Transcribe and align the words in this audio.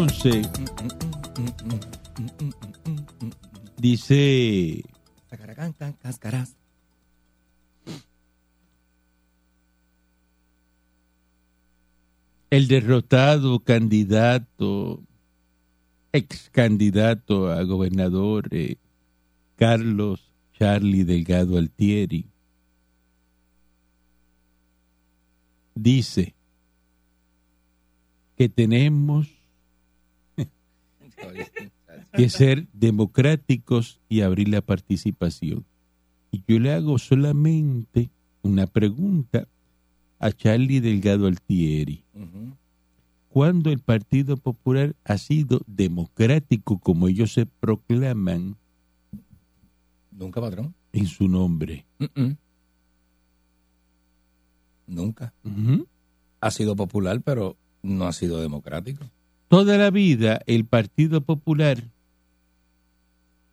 Entonces, 0.00 0.48
dice 3.78 4.84
el 12.48 12.68
derrotado 12.68 13.58
candidato, 13.58 15.02
ex 16.12 16.48
candidato 16.50 17.50
a 17.50 17.64
gobernador, 17.64 18.46
eh, 18.52 18.76
Carlos 19.56 20.32
Charlie 20.56 21.02
Delgado 21.02 21.58
Altieri, 21.58 22.24
dice 25.74 26.36
que 28.36 28.48
tenemos 28.48 29.37
que 32.12 32.28
ser 32.30 32.66
democráticos 32.72 34.00
y 34.08 34.20
abrir 34.22 34.48
la 34.48 34.60
participación. 34.60 35.64
Y 36.30 36.42
yo 36.46 36.58
le 36.58 36.72
hago 36.72 36.98
solamente 36.98 38.10
una 38.42 38.66
pregunta 38.66 39.46
a 40.18 40.32
Charlie 40.32 40.80
Delgado 40.80 41.26
Altieri. 41.26 42.02
¿Cuándo 43.28 43.70
el 43.70 43.78
Partido 43.78 44.36
Popular 44.36 44.96
ha 45.04 45.18
sido 45.18 45.60
democrático 45.66 46.78
como 46.78 47.08
ellos 47.08 47.32
se 47.32 47.46
proclaman 47.46 48.56
Nunca, 50.10 50.40
patrón. 50.40 50.74
en 50.92 51.06
su 51.06 51.28
nombre? 51.28 51.84
Nunca. 54.86 55.32
Ha 56.40 56.50
sido 56.50 56.74
popular, 56.74 57.20
pero 57.22 57.56
no 57.82 58.06
ha 58.06 58.12
sido 58.12 58.40
democrático. 58.40 59.04
Toda 59.48 59.78
la 59.78 59.90
vida 59.90 60.40
el 60.46 60.64
Partido 60.66 61.22
Popular 61.22 61.82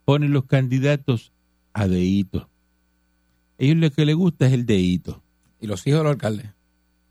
pone 0.04 0.28
los 0.28 0.46
candidatos 0.46 1.32
a 1.74 1.88
deíto. 1.88 2.50
Ellos 3.58 3.78
lo 3.78 3.92
que 3.92 4.06
les 4.06 4.16
gusta 4.16 4.48
es 4.48 4.54
el 4.54 4.66
deíto. 4.66 5.22
Y 5.62 5.68
los 5.68 5.86
hijos 5.88 6.00
de 6.00 6.04
los 6.04 6.12
alcaldes. 6.12 6.48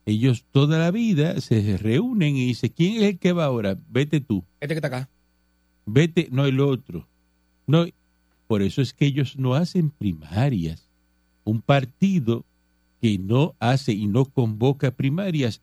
Ellos 0.07 0.45
toda 0.51 0.79
la 0.79 0.91
vida 0.91 1.41
se 1.41 1.79
reúnen 1.79 2.37
y 2.37 2.47
dicen, 2.49 2.73
¿quién 2.77 2.97
es 2.97 3.03
el 3.05 3.19
que 3.19 3.33
va 3.33 3.47
ahora? 3.47 3.79
Vete 3.89 4.21
tú, 4.21 4.45
Este 4.61 4.75
que 4.75 4.79
está 4.79 4.89
acá. 4.89 5.09
vete, 5.87 6.29
no 6.31 6.45
el 6.45 6.61
otro. 6.61 7.09
No, 7.67 7.87
por 8.47 8.61
eso 8.61 8.83
es 8.83 8.93
que 8.93 9.07
ellos 9.07 9.39
no 9.39 9.55
hacen 9.55 9.89
primarias. 9.89 10.91
Un 11.45 11.62
partido 11.62 12.45
que 13.01 13.19
no 13.19 13.55
hace 13.59 13.93
y 13.93 14.07
no 14.07 14.27
convoca 14.27 14.91
primarias, 14.91 15.62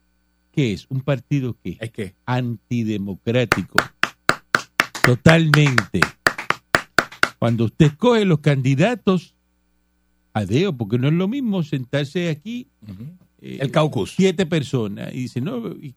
¿qué 0.51 0.73
es? 0.73 0.85
Un 0.89 1.01
partido 1.01 1.55
que 1.63 1.77
Es 1.79 1.91
que. 1.91 2.13
antidemocrático. 2.25 3.77
Totalmente. 5.05 6.01
Cuando 7.39 7.65
usted 7.65 7.87
escoge 7.87 8.25
los 8.25 8.39
candidatos 8.39 9.35
a 10.33 10.45
deo, 10.45 10.75
porque 10.77 10.97
no 10.99 11.07
es 11.07 11.13
lo 11.13 11.27
mismo 11.27 11.63
sentarse 11.63 12.29
aquí 12.29 12.67
eh, 13.41 13.57
El 13.59 13.71
caucus. 13.71 14.13
siete 14.15 14.45
personas 14.45 15.13
y 15.13 15.21
dice, 15.21 15.41
no, 15.41 15.69
y- 15.69 15.95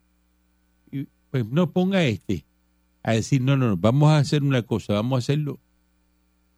y, 0.90 1.06
pues 1.30 1.46
no 1.46 1.70
ponga 1.70 2.02
este. 2.04 2.44
A 3.02 3.12
decir, 3.12 3.42
no, 3.42 3.56
no, 3.56 3.68
no, 3.68 3.76
vamos 3.76 4.08
a 4.10 4.16
hacer 4.18 4.42
una 4.42 4.62
cosa, 4.62 4.94
vamos 4.94 5.16
a 5.16 5.18
hacerlo 5.18 5.58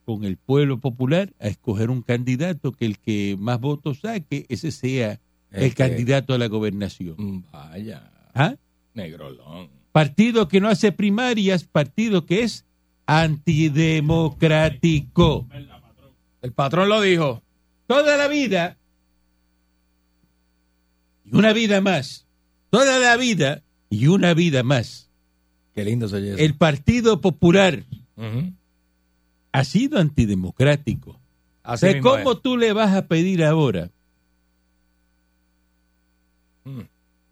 con 0.05 0.23
el 0.23 0.37
pueblo 0.37 0.79
popular, 0.79 1.33
a 1.41 1.47
escoger 1.49 1.89
un 1.89 2.01
candidato 2.01 2.71
que 2.71 2.85
el 2.85 2.97
que 2.97 3.35
más 3.37 3.59
votos 3.59 3.99
saque, 3.99 4.45
ese 4.47 4.71
sea 4.71 5.19
el 5.51 5.63
Este, 5.63 5.75
candidato 5.87 6.33
a 6.33 6.37
la 6.37 6.47
gobernación. 6.47 7.15
mm, 7.17 7.43
Vaya. 7.51 8.11
¿Ah? 8.33 8.55
Negrolón. 8.93 9.69
Partido 9.91 10.47
que 10.47 10.59
no 10.61 10.69
hace 10.69 10.91
primarias, 10.91 11.63
partido 11.63 12.25
que 12.25 12.43
es 12.43 12.65
antidemocrático. 13.05 15.47
El 16.41 16.51
patrón 16.53 16.89
lo 16.89 17.01
dijo. 17.01 17.41
Toda 17.87 18.17
la 18.17 18.27
vida, 18.27 18.77
y 21.25 21.35
una 21.35 21.53
vida 21.53 21.79
más, 21.81 22.25
toda 22.69 22.99
la 22.99 23.15
vida 23.15 23.63
y 23.89 24.07
una 24.07 24.33
vida 24.33 24.61
más. 24.63 25.09
Qué 25.73 25.85
lindo 25.85 26.07
se 26.09 26.17
oye 26.17 26.33
eso. 26.33 26.37
El 26.43 26.55
Partido 26.55 27.21
Popular 27.21 27.83
ha 29.53 29.63
sido 29.63 29.99
antidemocrático. 29.99 31.17
Así 31.63 31.85
O 31.85 31.89
sea, 31.91 32.01
¿Cómo 32.01 32.31
es. 32.33 32.41
tú 32.41 32.57
le 32.57 32.73
vas 32.73 32.93
a 32.93 33.07
pedir 33.07 33.43
ahora. 33.43 33.89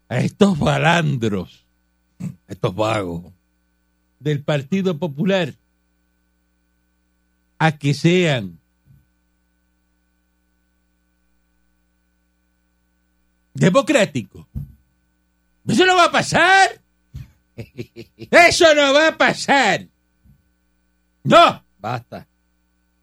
A 0.08 0.18
estos 0.18 0.58
balandros 0.58 1.64
Estos 2.48 2.74
vagos. 2.74 3.24
del 4.20 4.42
Partido 4.42 4.98
Popular 4.98 5.54
a 7.58 7.72
que 7.78 7.94
sean 7.94 8.58
democráticos? 13.54 14.46
Eso 15.66 15.86
no 15.86 15.96
va 15.96 16.04
a 16.04 16.12
pasar. 16.12 16.80
Eso 17.56 18.74
no 18.74 18.92
va 18.92 19.08
a 19.08 19.16
pasar. 19.16 19.86
No, 21.24 21.64
Basta. 21.80 22.26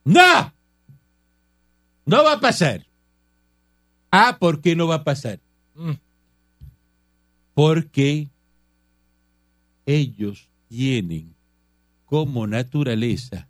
no. 0.04 0.52
No 2.06 2.22
va 2.24 2.34
a 2.34 2.40
pasar. 2.40 2.84
Ah, 4.10 4.36
¿por 4.38 4.60
qué 4.60 4.76
no 4.76 4.86
va 4.86 4.96
a 4.96 5.04
pasar? 5.04 5.40
Porque 7.54 8.28
ellos 9.86 10.48
tienen 10.68 11.34
como 12.06 12.46
naturaleza 12.46 13.48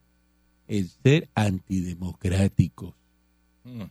el 0.69 0.88
ser 0.88 1.28
antidemocráticos. 1.34 2.94
Mm. 3.64 3.84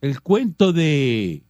El 0.00 0.20
cuento 0.20 0.72
de 0.72 1.42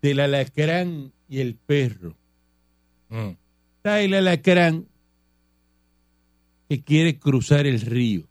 del 0.00 0.20
alacrán 0.20 1.12
y 1.28 1.40
el 1.40 1.56
perro. 1.56 2.14
Mm. 3.08 3.30
Está 3.76 4.00
el 4.00 4.14
alacrán 4.14 4.86
que 6.68 6.82
quiere 6.82 7.18
cruzar 7.18 7.66
el 7.66 7.80
río 7.80 8.28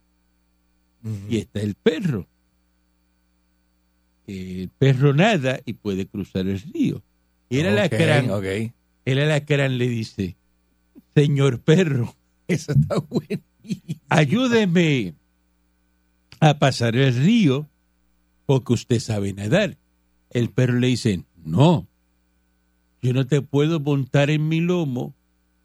Y 1.30 1.38
está 1.38 1.62
el 1.62 1.76
perro. 1.76 2.28
El 4.28 4.70
perro 4.78 5.14
nada 5.14 5.62
y 5.66 5.74
puede 5.74 6.06
cruzar 6.06 6.48
el 6.48 6.60
río. 6.60 7.02
Y 7.50 7.60
el 7.60 7.68
alacrán, 7.68 8.30
ok. 8.30 8.74
el 9.06 9.20
alacrán 9.20 9.78
le 9.78 9.88
dice, 9.88 10.36
señor 11.16 11.62
perro, 11.62 12.14
Eso 12.48 12.72
está 12.72 12.98
bueno. 13.00 13.44
ayúdeme 14.08 15.14
a 16.40 16.58
pasar 16.60 16.96
el 16.96 17.14
río 17.14 17.68
porque 18.46 18.74
usted 18.74 19.00
sabe 19.00 19.34
nadar. 19.34 19.78
El 20.30 20.50
perro 20.50 20.80
le 20.80 20.88
dice, 20.88 21.24
no, 21.44 21.88
yo 23.02 23.14
no 23.14 23.28
te 23.28 23.42
puedo 23.42 23.80
montar 23.80 24.30
en 24.30 24.48
mi 24.48 24.62
lomo 24.62 25.14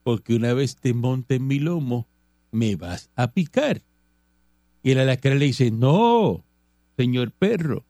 porque 0.02 0.34
una 0.34 0.52
vez 0.54 0.76
te 0.76 0.92
monte 0.92 1.36
en 1.36 1.46
mi 1.46 1.60
lomo 1.60 2.08
me 2.50 2.74
vas 2.74 3.10
a 3.14 3.30
picar. 3.30 3.82
Y 4.82 4.90
el 4.92 4.98
alacrán 4.98 5.38
le 5.38 5.46
dice, 5.46 5.70
no, 5.70 6.44
señor 6.96 7.30
perro, 7.30 7.84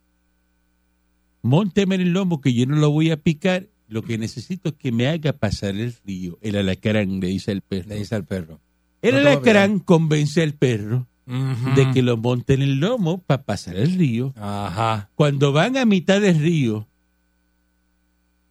mónteme 1.43 1.95
en 1.97 2.01
el 2.03 2.13
lomo 2.13 2.41
que 2.41 2.53
yo 2.53 2.67
no 2.67 2.77
lo 2.77 2.91
voy 2.91 3.11
a 3.11 3.17
picar. 3.17 3.67
Lo 3.89 4.03
que 4.03 4.17
necesito 4.17 4.71
es 4.71 4.75
que 4.77 4.91
me 4.93 5.09
haga 5.09 5.35
pasar 5.35 5.77
el 5.77 5.95
río. 6.07 6.39
El 6.41 6.57
alacrán 6.57 7.21
le 7.21 7.27
dice 7.29 7.51
al 7.51 7.61
perro. 7.61 7.89
Le 7.89 7.97
dice 7.97 8.15
al 8.15 8.25
perro. 8.25 8.61
El 9.03 9.17
No 9.17 9.21
alacrán 9.21 9.81
convence 9.81 10.43
al 10.43 10.55
perro 10.55 11.07
de 11.27 11.91
que 11.93 12.03
lo 12.03 12.17
monte 12.17 12.55
en 12.55 12.63
el 12.63 12.81
lomo 12.81 13.19
para 13.19 13.43
pasar 13.43 13.77
el 13.77 13.95
río. 13.99 14.33
Ajá. 14.37 15.11
Cuando 15.15 15.53
van 15.53 15.77
a 15.77 15.85
mitad 15.85 16.21
del 16.21 16.39
río, 16.39 16.87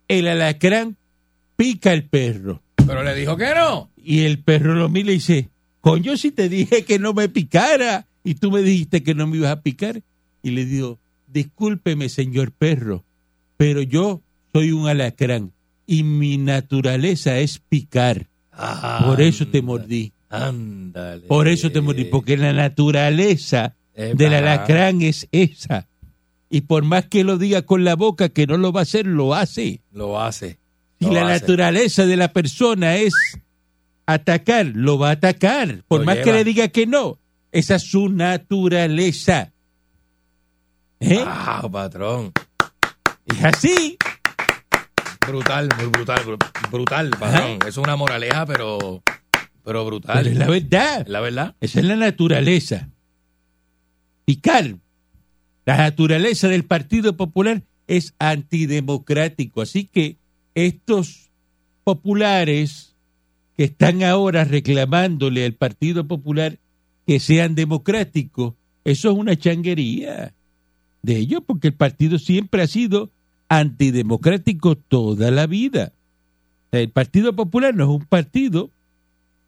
el 0.07 0.27
alacrán 0.27 0.97
pica 1.55 1.91
al 1.91 2.03
perro. 2.03 2.61
Pero 2.75 3.03
le 3.03 3.15
dijo 3.15 3.37
que 3.37 3.53
no. 3.55 3.89
Y 3.97 4.21
el 4.21 4.39
perro 4.39 4.75
lo 4.75 4.89
mira 4.89 5.11
y 5.11 5.15
dice, 5.15 5.49
coño, 5.79 6.17
si 6.17 6.31
te 6.31 6.49
dije 6.49 6.83
que 6.83 6.99
no 6.99 7.13
me 7.13 7.29
picara 7.29 8.05
y 8.23 8.35
tú 8.35 8.51
me 8.51 8.61
dijiste 8.61 9.03
que 9.03 9.15
no 9.15 9.27
me 9.27 9.37
ibas 9.37 9.51
a 9.51 9.61
picar. 9.61 10.01
Y 10.43 10.51
le 10.51 10.65
digo, 10.65 10.99
discúlpeme, 11.27 12.09
señor 12.09 12.51
perro, 12.51 13.03
pero 13.57 13.81
yo 13.81 14.21
soy 14.53 14.71
un 14.71 14.87
alacrán 14.87 15.51
y 15.85 16.03
mi 16.03 16.37
naturaleza 16.37 17.37
es 17.39 17.59
picar. 17.59 18.27
Por 19.05 19.21
eso 19.21 19.47
te 19.47 19.61
mordí. 19.61 20.13
Ándale. 20.29 21.27
Por 21.27 21.47
eso 21.47 21.71
te 21.71 21.81
mordí, 21.81 22.05
porque 22.05 22.37
la 22.37 22.53
naturaleza 22.53 23.75
del 23.95 24.33
alacrán 24.33 25.01
es 25.01 25.27
esa. 25.31 25.87
Y 26.49 26.61
por 26.61 26.83
más 26.83 27.05
que 27.05 27.23
lo 27.23 27.37
diga 27.37 27.61
con 27.61 27.83
la 27.83 27.95
boca 27.95 28.29
que 28.29 28.45
no 28.45 28.57
lo 28.57 28.71
va 28.71 28.81
a 28.81 28.83
hacer, 28.83 29.05
lo 29.05 29.33
hace. 29.33 29.81
Lo 29.91 30.19
hace. 30.19 30.57
Lo 30.99 31.11
la 31.13 31.27
hace. 31.27 31.41
naturaleza 31.41 32.05
de 32.05 32.17
la 32.17 32.33
persona 32.33 32.97
es 32.97 33.13
atacar, 34.05 34.67
lo 34.73 34.99
va 34.99 35.09
a 35.09 35.13
atacar. 35.13 35.83
Por 35.87 36.01
Lo 36.01 36.05
más 36.05 36.17
que 36.17 36.33
le 36.33 36.43
diga 36.43 36.67
que 36.67 36.85
no. 36.85 37.17
Esa 37.51 37.75
es 37.75 37.83
su 37.83 38.09
naturaleza. 38.09 39.51
¿Eh? 40.99 41.23
Ah, 41.25 41.67
patrón. 41.71 42.31
Es 43.25 43.43
así. 43.43 43.97
Brutal, 45.27 45.69
muy 45.77 45.87
brutal, 45.87 46.19
bru- 46.25 46.69
brutal, 46.71 47.09
patrón. 47.11 47.59
Es 47.67 47.77
una 47.77 47.95
moraleja, 47.95 48.45
pero, 48.45 49.01
pero 49.63 49.85
brutal. 49.85 50.17
Pero 50.23 50.29
es 50.29 50.37
la 50.37 50.47
verdad. 50.47 51.01
Es 51.01 51.07
la 51.09 51.19
verdad. 51.21 51.55
Esa 51.61 51.79
es 51.79 51.85
la 51.85 51.95
naturaleza. 51.95 52.89
Picar. 54.25 54.75
La 55.65 55.77
naturaleza 55.77 56.47
del 56.47 56.65
Partido 56.65 57.15
Popular 57.17 57.61
es 57.87 58.13
antidemocrático. 58.19 59.61
Así 59.61 59.85
que 59.85 60.17
estos 60.55 61.29
populares 61.83 62.95
que 63.55 63.65
están 63.65 64.03
ahora 64.03 64.43
reclamándole 64.43 65.45
al 65.45 65.53
Partido 65.53 66.07
Popular 66.07 66.57
que 67.05 67.19
sean 67.19 67.55
democráticos, 67.55 68.53
eso 68.83 69.11
es 69.11 69.17
una 69.17 69.35
changuería 69.35 70.33
de 71.01 71.17
ellos, 71.17 71.41
porque 71.45 71.69
el 71.69 71.73
partido 71.73 72.19
siempre 72.19 72.61
ha 72.61 72.67
sido 72.67 73.09
antidemocrático 73.49 74.75
toda 74.75 75.31
la 75.31 75.47
vida. 75.47 75.91
El 76.71 76.89
Partido 76.89 77.35
Popular 77.35 77.75
no 77.75 77.83
es 77.83 77.89
un 77.89 78.05
partido 78.05 78.69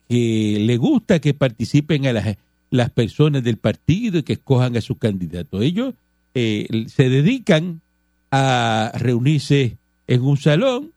que 0.10 0.58
le 0.60 0.78
gusta 0.78 1.20
que 1.20 1.34
participen 1.34 2.06
a 2.08 2.14
las, 2.14 2.38
las 2.70 2.90
personas 2.90 3.44
del 3.44 3.58
partido 3.58 4.20
y 4.20 4.24
que 4.24 4.34
escojan 4.34 4.76
a 4.76 4.82
sus 4.82 4.98
candidatos. 4.98 5.62
Ellos 5.62 5.94
eh, 6.34 6.86
se 6.88 7.10
dedican 7.10 7.82
a 8.30 8.92
reunirse 8.96 9.78
en 10.08 10.22
un 10.24 10.38
salón 10.38 10.92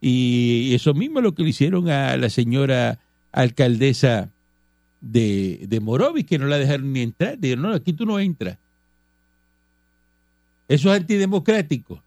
y 0.00 0.74
eso 0.74 0.94
mismo 0.94 1.20
es 1.20 1.24
lo 1.24 1.34
que 1.34 1.42
le 1.42 1.50
hicieron 1.50 1.90
a 1.90 2.16
la 2.16 2.30
señora 2.30 2.98
alcaldesa 3.30 4.30
de, 5.00 5.66
de 5.68 5.80
Morovis, 5.80 6.26
que 6.26 6.38
no 6.38 6.46
la 6.46 6.58
dejaron 6.58 6.92
ni 6.92 7.00
entrar. 7.00 7.38
Dijeron, 7.38 7.62
no, 7.62 7.74
aquí 7.74 7.92
tú 7.92 8.06
no 8.06 8.18
entras. 8.18 8.58
¿Eso 10.68 10.92
es 10.92 11.00
antidemocrático? 11.00 12.02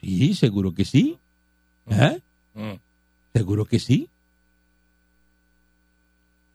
Sí, 0.00 0.34
seguro 0.34 0.72
que 0.72 0.84
sí. 0.84 1.18
¿Ah? 1.90 2.16
Mm. 2.54 2.74
Seguro 3.34 3.64
que 3.64 3.78
sí. 3.78 4.08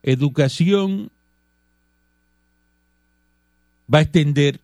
Educación 0.04 1.12
va 3.94 4.00
a 4.00 4.02
extender 4.02 4.60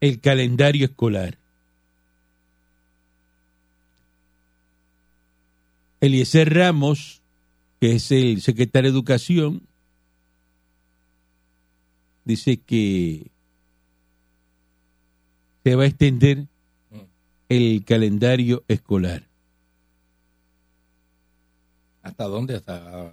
el 0.00 0.20
calendario 0.20 0.86
escolar. 0.86 1.38
Eliezer 6.00 6.52
Ramos, 6.52 7.22
que 7.80 7.96
es 7.96 8.10
el 8.10 8.40
secretario 8.42 8.90
de 8.90 8.96
Educación, 8.96 9.62
dice 12.24 12.58
que 12.58 13.30
se 15.64 15.74
va 15.74 15.84
a 15.84 15.86
extender 15.86 16.46
el 17.48 17.84
calendario 17.84 18.64
escolar. 18.68 19.26
¿Hasta 22.02 22.24
dónde? 22.24 22.56
Hasta. 22.56 23.12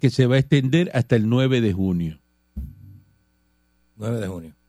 Que 0.00 0.10
se 0.10 0.26
va 0.26 0.36
a 0.36 0.38
extender 0.38 0.90
hasta 0.94 1.16
el 1.16 1.28
9 1.28 1.60
de 1.60 1.72
junio. 1.72 2.20
9 3.96 4.20
de 4.20 4.28
junio. 4.28 4.59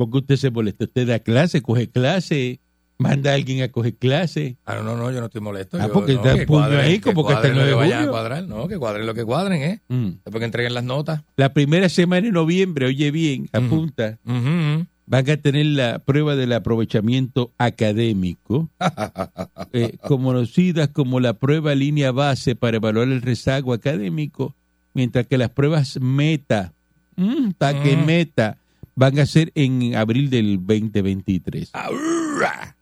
Porque 0.00 0.16
usted 0.16 0.36
se 0.36 0.50
molesta, 0.50 0.84
usted 0.84 1.06
da 1.06 1.18
clase, 1.18 1.60
coge 1.60 1.90
clase, 1.90 2.58
manda 2.96 3.32
a 3.32 3.34
alguien 3.34 3.62
a 3.62 3.68
coger 3.68 3.96
clase. 3.96 4.56
Ah, 4.64 4.76
no, 4.76 4.82
no, 4.82 4.96
no, 4.96 5.10
yo 5.10 5.20
no 5.20 5.26
estoy 5.26 5.42
molesto. 5.42 5.76
Ah, 5.78 5.88
yo, 5.88 5.92
porque 5.92 6.14
no, 6.14 6.20
está 6.20 6.32
el 6.40 6.46
puño 6.46 6.60
cuadren, 6.60 6.80
ahí, 6.80 7.00
como 7.00 7.26
que 7.26 7.34
hasta 7.34 7.48
el 7.48 7.52
cuadren 7.52 7.68
9 7.68 7.70
lo 7.70 7.76
de 7.80 7.84
que 7.84 7.92
vayan 7.94 8.08
a 8.08 8.10
cuadrar. 8.10 8.44
No, 8.48 8.66
que 8.66 8.78
cuadren 8.78 9.04
lo 9.06 9.12
que 9.12 9.24
cuadren, 9.26 9.60
¿eh? 9.60 9.80
Mm. 9.88 10.06
Después 10.24 10.38
que 10.38 10.44
entreguen 10.46 10.72
las 10.72 10.84
notas. 10.84 11.20
La 11.36 11.52
primera 11.52 11.90
semana 11.90 12.24
de 12.24 12.32
noviembre, 12.32 12.86
oye 12.86 13.10
bien, 13.10 13.46
apunta, 13.52 14.18
van 14.24 15.28
a 15.28 15.36
tener 15.36 15.66
la 15.66 15.98
prueba 15.98 16.34
del 16.34 16.54
aprovechamiento 16.54 17.52
académico, 17.58 18.70
eh, 19.74 19.98
conocidas 20.08 20.88
como 20.88 21.20
la 21.20 21.34
prueba 21.34 21.74
línea 21.74 22.10
base 22.10 22.56
para 22.56 22.78
evaluar 22.78 23.08
el 23.08 23.20
rezago 23.20 23.74
académico, 23.74 24.54
mientras 24.94 25.26
que 25.26 25.36
las 25.36 25.50
pruebas 25.50 26.00
meta, 26.00 26.72
mm, 27.16 27.50
pa' 27.58 27.82
que 27.82 27.98
Mm. 27.98 28.06
meta, 28.06 28.56
van 29.00 29.18
a 29.18 29.24
ser 29.24 29.50
en 29.54 29.94
abril 29.96 30.28
del 30.28 30.58
2023, 30.58 31.70
Aurra. 31.72 32.76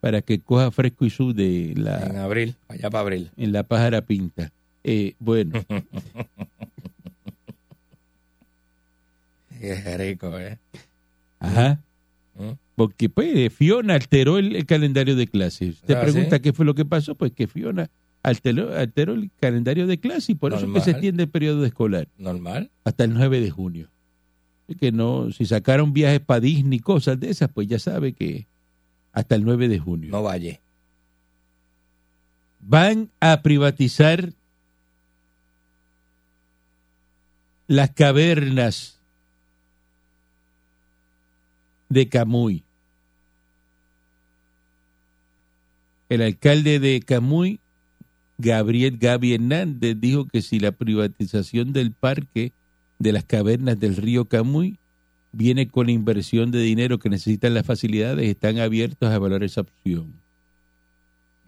para 0.00 0.20
que 0.22 0.40
coja 0.40 0.72
fresco 0.72 1.04
y 1.04 1.10
sude 1.10 1.70
En 1.72 1.84
la, 1.84 2.24
abril, 2.24 2.56
allá 2.66 2.90
para 2.90 3.02
abril. 3.02 3.30
en 3.36 3.52
la 3.52 3.62
pájara 3.62 4.02
pinta. 4.02 4.50
Eh, 4.82 5.14
bueno, 5.20 5.64
Qué 9.60 9.96
rico, 9.96 10.36
¿eh? 10.38 10.58
ajá. 11.38 11.80
Mm. 12.34 12.50
Porque 12.74 13.08
pues 13.08 13.52
Fiona 13.54 13.94
alteró 13.94 14.38
el, 14.38 14.56
el 14.56 14.66
calendario 14.66 15.14
de 15.14 15.28
clases. 15.28 15.76
Usted 15.76 15.94
Ah, 15.94 16.00
pregunta 16.02 16.36
¿sí? 16.36 16.42
qué 16.42 16.52
fue 16.52 16.64
lo 16.66 16.74
que 16.74 16.84
pasó, 16.84 17.14
pues 17.14 17.30
que 17.32 17.46
Fiona 17.46 17.88
alteró, 18.24 18.76
alteró 18.76 19.14
el 19.14 19.30
calendario 19.38 19.86
de 19.86 19.98
clases 20.00 20.30
y 20.30 20.34
por 20.34 20.52
eso 20.52 20.70
que 20.72 20.80
se 20.80 20.90
extiende 20.90 21.22
el 21.22 21.28
periodo 21.28 21.64
escolar 21.64 22.08
Normal. 22.18 22.70
hasta 22.82 23.04
el 23.04 23.14
9 23.14 23.40
de 23.40 23.50
junio. 23.50 23.88
Que 24.78 24.92
no, 24.92 25.30
si 25.30 25.44
sacaron 25.44 25.92
viajes 25.92 26.20
para 26.20 26.40
Disney, 26.40 26.78
cosas 26.78 27.20
de 27.20 27.30
esas, 27.30 27.50
pues 27.50 27.68
ya 27.68 27.78
sabe 27.78 28.14
que 28.14 28.46
hasta 29.12 29.34
el 29.34 29.44
9 29.44 29.68
de 29.68 29.78
junio. 29.78 30.10
No 30.10 30.22
vaya. 30.22 30.60
Van 32.60 33.10
a 33.20 33.42
privatizar 33.42 34.32
las 37.66 37.90
cavernas 37.90 39.00
de 41.88 42.08
Camuy. 42.08 42.64
El 46.08 46.22
alcalde 46.22 46.80
de 46.80 47.00
Camuy, 47.00 47.60
Gabriel 48.38 48.98
Gaby 48.98 49.34
Hernández, 49.34 49.96
dijo 50.00 50.26
que 50.26 50.42
si 50.42 50.58
la 50.58 50.72
privatización 50.72 51.72
del 51.72 51.92
parque 51.92 52.52
de 52.98 53.12
las 53.12 53.24
cavernas 53.24 53.78
del 53.78 53.96
río 53.96 54.26
Camuy 54.26 54.78
viene 55.32 55.68
con 55.68 55.86
la 55.86 55.92
inversión 55.92 56.50
de 56.50 56.60
dinero 56.60 56.98
que 56.98 57.10
necesitan 57.10 57.54
las 57.54 57.66
facilidades, 57.66 58.28
están 58.28 58.58
abiertos 58.58 59.08
a 59.08 59.14
evaluar 59.14 59.42
esa 59.42 59.62
opción. 59.62 60.12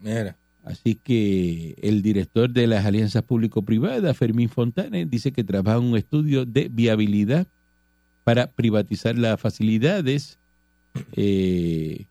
Mira. 0.00 0.36
Así 0.66 0.96
que 0.96 1.76
el 1.80 2.02
director 2.02 2.50
de 2.50 2.66
las 2.66 2.84
alianzas 2.84 3.22
público-privadas, 3.22 4.16
Fermín 4.16 4.48
Fontanes, 4.48 5.08
dice 5.08 5.30
que 5.30 5.44
trabaja 5.44 5.78
en 5.78 5.84
un 5.84 5.96
estudio 5.96 6.44
de 6.44 6.68
viabilidad 6.68 7.46
para 8.24 8.48
privatizar 8.48 9.16
las 9.16 9.40
facilidades. 9.40 10.40
Eh, 11.12 12.06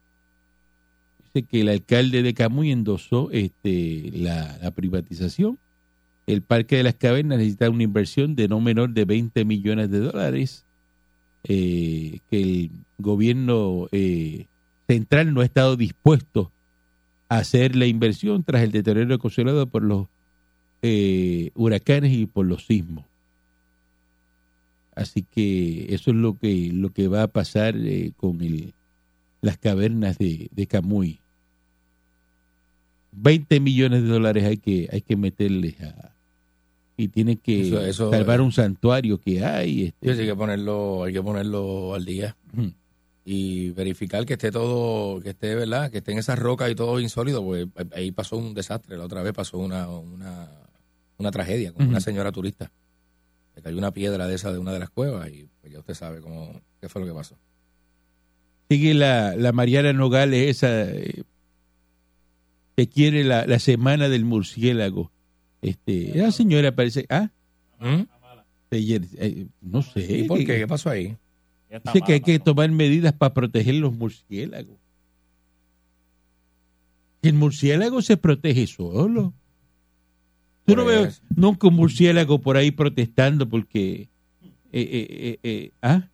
dice 1.26 1.46
que 1.46 1.62
el 1.62 1.68
alcalde 1.68 2.24
de 2.24 2.34
Camuy 2.34 2.72
endosó 2.72 3.30
este, 3.32 4.10
la, 4.14 4.58
la 4.62 4.72
privatización. 4.72 5.60
El 6.28 6.42
Parque 6.42 6.78
de 6.78 6.84
las 6.84 6.96
Cavernas 6.96 7.38
necesita 7.38 7.70
una 7.70 7.84
inversión 7.84 8.36
de 8.36 8.48
no 8.48 8.60
menor 8.60 8.92
de 8.92 9.06
20 9.06 9.46
millones 9.46 9.92
de 9.92 10.00
dólares, 10.00 10.66
eh, 11.44 12.20
que 12.30 12.42
el 12.42 12.72
gobierno 12.98 13.88
eh, 13.92 14.48
central 14.88 15.34
no 15.34 15.42
ha 15.42 15.46
estado 15.46 15.76
dispuesto 15.76 16.52
a 17.30 17.38
hacer 17.38 17.76
la 17.76 17.86
inversión 17.86 18.44
tras 18.44 18.64
el 18.64 18.72
deterioro 18.72 19.16
ocasionado 19.16 19.68
por 19.68 19.84
los 19.84 20.08
eh, 20.82 21.52
huracanes 21.54 22.14
y 22.14 22.26
por 22.26 22.48
los 22.48 22.66
sismos. 22.66 23.06
Así 24.96 25.24
que 25.24 25.94
eso 25.94 26.12
es 26.12 26.18
lo 26.18 26.40
que 26.40 26.72
lo 26.74 26.92
que 26.92 27.08
va 27.08 27.24
a 27.24 27.28
pasar 27.28 27.76
con 28.16 28.42
el, 28.42 28.74
las 29.42 29.58
cavernas 29.58 30.18
de, 30.18 30.50
de 30.52 30.68
Camuy. 30.68 31.20
20 33.12 33.60
millones 33.60 34.04
de 34.04 34.10
dólares 34.10 34.46
hay 34.46 34.58
que 34.58 34.90
hay 34.92 35.02
que 35.02 35.16
meterles 35.16 35.80
a, 35.82 36.15
y 36.98 37.08
tienen 37.10 37.38
que 37.38 37.68
Eso- 37.68 37.82
eso- 37.86 38.10
salvar 38.12 38.42
un 38.42 38.52
santuario 38.52 39.18
que 39.20 39.44
hay. 39.44 39.86
este, 39.88 40.14
Sí, 40.16 40.22
hay 40.22 40.28
que 40.28 40.36
ponerlo, 40.36 41.04
hay 41.04 41.14
que 41.14 41.22
ponerlo 41.22 41.94
al 41.94 42.06
día 42.06 42.36
y 43.26 43.72
verificar 43.72 44.26
que 44.26 44.34
esté 44.34 44.52
todo, 44.52 45.20
que 45.22 45.30
esté, 45.32 45.56
¿verdad? 45.56 45.90
Que 45.92 45.98
estén 45.98 46.18
esas 46.18 46.38
rocas 46.40 46.70
y 46.72 46.76
todo 46.76 47.00
insólido, 47.00 47.44
pues 47.44 47.68
ahí 47.96 48.12
pasó 48.12 48.38
un 48.38 48.54
desastre. 48.54 48.98
La 48.98 49.04
otra 49.06 49.24
vez 49.24 49.34
pasó 49.34 49.58
una, 49.58 49.90
una, 49.90 50.48
una 51.18 51.32
tragedia 51.32 51.74
con 51.74 51.88
una 51.88 52.00
señora 52.00 52.32
turista. 52.32 52.72
Le 53.56 53.62
cayó 53.62 53.78
una 53.78 53.92
piedra 53.92 54.28
de 54.28 54.36
esa 54.36 54.52
de 54.52 54.60
una 54.60 54.72
de 54.74 54.80
las 54.80 54.90
cuevas 54.90 55.30
y 55.30 55.48
pues 55.62 55.74
ya 55.74 55.80
usted 55.80 55.94
sabe 55.96 56.22
cómo, 56.22 56.62
qué 56.80 56.88
fue 56.90 57.02
lo 57.02 57.08
que 57.08 57.14
pasó. 57.14 57.36
Sigue 58.70 58.94
la, 58.94 59.36
la 59.36 59.52
Mariana 59.52 59.92
Nogales, 59.94 60.50
esa 60.50 60.84
eh, 60.92 61.24
que 62.76 62.88
quiere 62.88 63.24
la, 63.24 63.46
la 63.46 63.60
semana 63.60 64.10
del 64.10 64.26
murciélago. 64.26 65.12
Este, 65.62 66.12
la 66.16 66.32
señora 66.32 66.76
parece, 66.76 67.06
ah, 67.10 67.30
¿Mm? 67.80 68.04
eh, 68.72 69.48
no 69.62 69.82
sé, 69.82 70.20
¿Y 70.20 70.24
por 70.28 70.38
qué? 70.40 70.46
¿Qué 70.46 70.68
pasó 70.68 70.90
ahí? 70.90 71.16
dice 71.86 72.02
que 72.06 72.14
hay 72.14 72.22
que 72.22 72.40
tomar 72.40 72.70
medidas 72.72 73.14
para 73.14 73.34
proteger 73.34 73.76
los 73.76 73.94
murciélagos. 73.94 74.78
El 77.22 77.34
murciélago 77.34 78.02
se 78.02 78.18
protege 78.18 78.68
solo. 78.68 79.34
Yo 80.68 80.76
no 80.76 80.84
Pues- 80.84 80.96
veo 80.96 81.12
nunca 81.36 81.68
un 81.68 81.76
murciélago 81.76 82.40
por 82.40 82.58
ahí 82.58 82.72
protestando 82.72 83.48
porque 83.50 84.08
eh, 84.72 84.82
eh, 84.82 85.08
eh, 85.10 85.40
eh, 85.44 85.72
ah, 85.82 86.08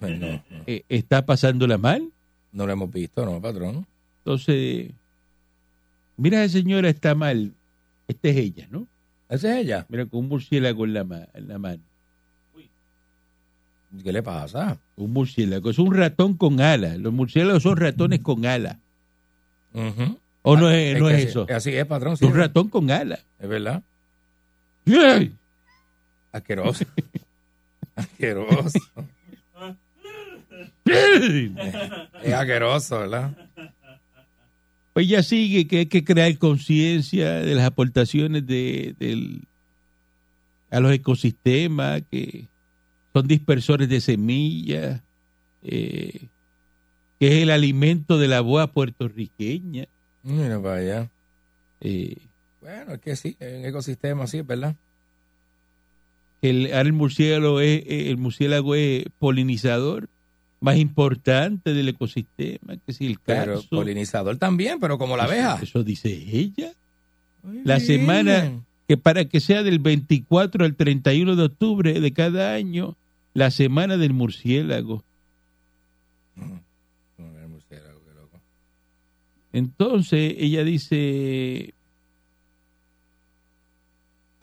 Pues 0.00 0.18
no, 0.18 0.26
no, 0.28 0.42
eh, 0.66 0.84
está 0.88 1.24
pasándola 1.26 1.76
mal. 1.78 2.10
no 2.52 2.66
lo 2.66 2.72
hemos 2.72 2.90
visto, 2.90 3.24
¿no, 3.26 3.40
patrón? 3.40 3.86
Entonces, 4.18 4.90
mira, 6.16 6.42
esa 6.44 6.58
señora 6.58 6.88
está 6.88 7.14
mal. 7.14 7.52
Esta 8.08 8.28
es 8.28 8.36
ella, 8.36 8.66
¿no? 8.70 8.86
¿Esa 9.28 9.52
es 9.58 9.64
ella? 9.64 9.86
Mira, 9.88 10.06
con 10.06 10.20
un 10.20 10.28
murciélago 10.28 10.84
en 10.84 10.94
la, 10.94 11.04
ma- 11.04 11.26
en 11.34 11.48
la 11.48 11.58
mano. 11.58 11.82
¿Qué 14.02 14.12
le 14.12 14.22
pasa? 14.22 14.78
Un 14.96 15.12
murciélago. 15.12 15.70
Es 15.70 15.78
un 15.78 15.94
ratón 15.94 16.34
con 16.36 16.60
alas. 16.60 16.98
Los 16.98 17.12
murciélagos 17.12 17.62
son 17.62 17.76
ratones 17.76 18.20
con 18.20 18.44
alas. 18.44 18.76
Ujú. 19.72 20.18
¿O 20.42 20.56
no 20.56 20.66
Ah, 20.68 20.76
es, 20.76 20.98
no 20.98 21.08
es 21.08 21.24
eso? 21.26 21.46
así- 21.48 21.72
es, 21.74 21.86
patrón. 21.86 22.12
Es 22.14 22.18
sí, 22.20 22.24
un 22.26 22.34
ratón 22.34 22.68
con 22.68 22.90
alas. 22.90 23.24
Es 23.38 23.48
verdad. 23.48 23.82
¡Ay! 24.86 25.32
Asqueroso. 26.32 26.84
asqueroso. 27.96 28.78
Es 32.22 32.32
asqueroso, 32.34 33.00
¿verdad? 33.00 33.30
Pues 34.96 35.08
ya 35.08 35.22
sigue 35.22 35.68
que 35.68 35.80
hay 35.80 35.86
que 35.86 36.04
crear 36.04 36.38
conciencia 36.38 37.34
de 37.34 37.54
las 37.54 37.66
aportaciones 37.66 38.46
de, 38.46 38.94
del, 38.98 39.42
a 40.70 40.80
los 40.80 40.90
ecosistemas, 40.90 42.00
que 42.10 42.46
son 43.12 43.28
dispersores 43.28 43.90
de 43.90 44.00
semillas, 44.00 45.02
eh, 45.62 46.28
que 47.20 47.26
es 47.28 47.42
el 47.42 47.50
alimento 47.50 48.16
de 48.16 48.28
la 48.28 48.40
boa 48.40 48.72
puertorriqueña. 48.72 49.86
Mira 50.22 50.62
para 50.62 50.76
allá. 50.76 51.10
eh, 51.82 52.16
Bueno, 52.62 52.94
es 52.94 53.00
que 53.00 53.16
sí, 53.16 53.36
es 53.38 53.58
un 53.58 53.66
ecosistema 53.66 54.24
es 54.24 54.46
verdad. 54.46 54.76
el, 56.40 56.68
el 56.68 56.92
murciélago 56.94 57.60
es, 57.60 57.84
el 57.86 58.16
murciélago 58.16 58.74
es 58.74 59.04
polinizador 59.18 60.08
más 60.66 60.76
importante 60.78 61.72
del 61.72 61.88
ecosistema, 61.88 62.76
que 62.84 62.92
si 62.92 63.06
el 63.06 63.18
Pero 63.24 63.54
carso. 63.54 63.68
polinizador 63.70 64.36
también, 64.36 64.80
pero 64.80 64.98
como 64.98 65.16
la 65.16 65.24
Eso- 65.24 65.32
abeja. 65.32 65.58
Eso 65.62 65.84
dice 65.84 66.08
ella. 66.12 66.72
Muy 67.44 67.62
La 67.64 67.76
bien. 67.76 67.86
semana 67.86 68.52
que 68.88 68.96
para 68.96 69.24
que 69.26 69.38
sea 69.40 69.62
del 69.62 69.78
24 69.78 70.64
al 70.64 70.74
31 70.74 71.36
de 71.36 71.44
octubre 71.44 72.00
de 72.00 72.12
cada 72.12 72.52
año, 72.54 72.96
la 73.34 73.50
semana 73.50 73.96
del 73.96 74.12
murciélago. 74.12 75.04
Loco. 77.16 78.40
Entonces 79.52 80.34
ella 80.38 80.64
dice 80.64 81.72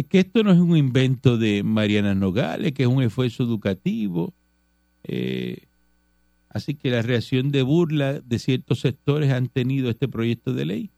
que 0.09 0.19
esto 0.19 0.43
no 0.43 0.51
es 0.51 0.59
un 0.59 0.77
invento 0.77 1.37
de 1.37 1.63
Mariana 1.63 2.13
Nogales, 2.15 2.73
que 2.73 2.83
es 2.83 2.89
un 2.89 3.01
esfuerzo 3.03 3.43
educativo. 3.43 4.33
eh, 5.05 5.63
así 6.53 6.75
que 6.75 6.91
la 6.91 7.01
reacción 7.01 7.51
de 7.51 7.63
burla 7.63 8.21
de 8.21 8.39
ciertos 8.39 8.79
sectores 8.79 9.31
han 9.31 9.47
tenido 9.47 9.89
este 9.89 10.07
proyecto 10.07 10.53
de 10.53 10.65
ley. 10.65 10.89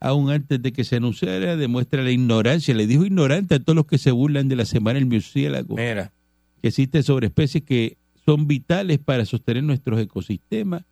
Aún 0.00 0.30
antes 0.30 0.62
de 0.62 0.72
que 0.72 0.84
se 0.84 0.96
anunciara, 0.96 1.56
demuestra 1.56 2.02
la 2.02 2.10
ignorancia. 2.10 2.74
Le 2.74 2.86
dijo 2.86 3.04
ignorante 3.04 3.56
a 3.56 3.60
todos 3.60 3.76
los 3.76 3.86
que 3.86 3.98
se 3.98 4.12
burlan 4.12 4.48
de 4.48 4.56
la 4.56 4.64
semana 4.64 4.98
del 4.98 5.06
murciélago. 5.06 5.76
Mira, 5.76 6.12
que 6.60 6.68
existe 6.68 7.02
sobre 7.02 7.26
especies 7.26 7.64
que 7.64 7.96
son 8.24 8.46
vitales 8.46 8.98
para 8.98 9.24
sostener 9.24 9.64
nuestros 9.64 10.00
ecosistemas. 10.00 10.84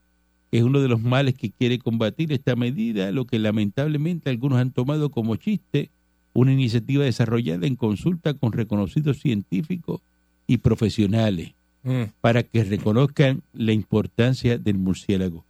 Es 0.52 0.62
uno 0.62 0.80
de 0.80 0.88
los 0.88 1.00
males 1.00 1.34
que 1.34 1.50
quiere 1.50 1.78
combatir 1.78 2.32
esta 2.32 2.56
medida, 2.56 3.12
lo 3.12 3.24
que 3.24 3.38
lamentablemente 3.38 4.30
algunos 4.30 4.58
han 4.58 4.72
tomado 4.72 5.10
como 5.10 5.36
chiste, 5.36 5.90
una 6.32 6.52
iniciativa 6.52 7.04
desarrollada 7.04 7.68
en 7.68 7.76
consulta 7.76 8.34
con 8.34 8.52
reconocidos 8.52 9.20
científicos 9.20 10.00
y 10.48 10.58
profesionales 10.58 11.52
mm, 11.82 12.02
para 12.20 12.42
que 12.42 12.64
reconozcan 12.64 13.42
la 13.52 13.72
importancia 13.72 14.58
del 14.58 14.78
murciélago. 14.78 15.44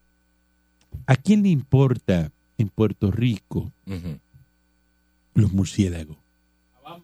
¿A 1.06 1.16
quién 1.16 1.42
le 1.42 1.48
importa 1.50 2.30
en 2.58 2.68
Puerto 2.68 3.10
Rico 3.10 3.70
los 5.34 5.52
murciélagos? 5.52 6.16
A 6.84 6.98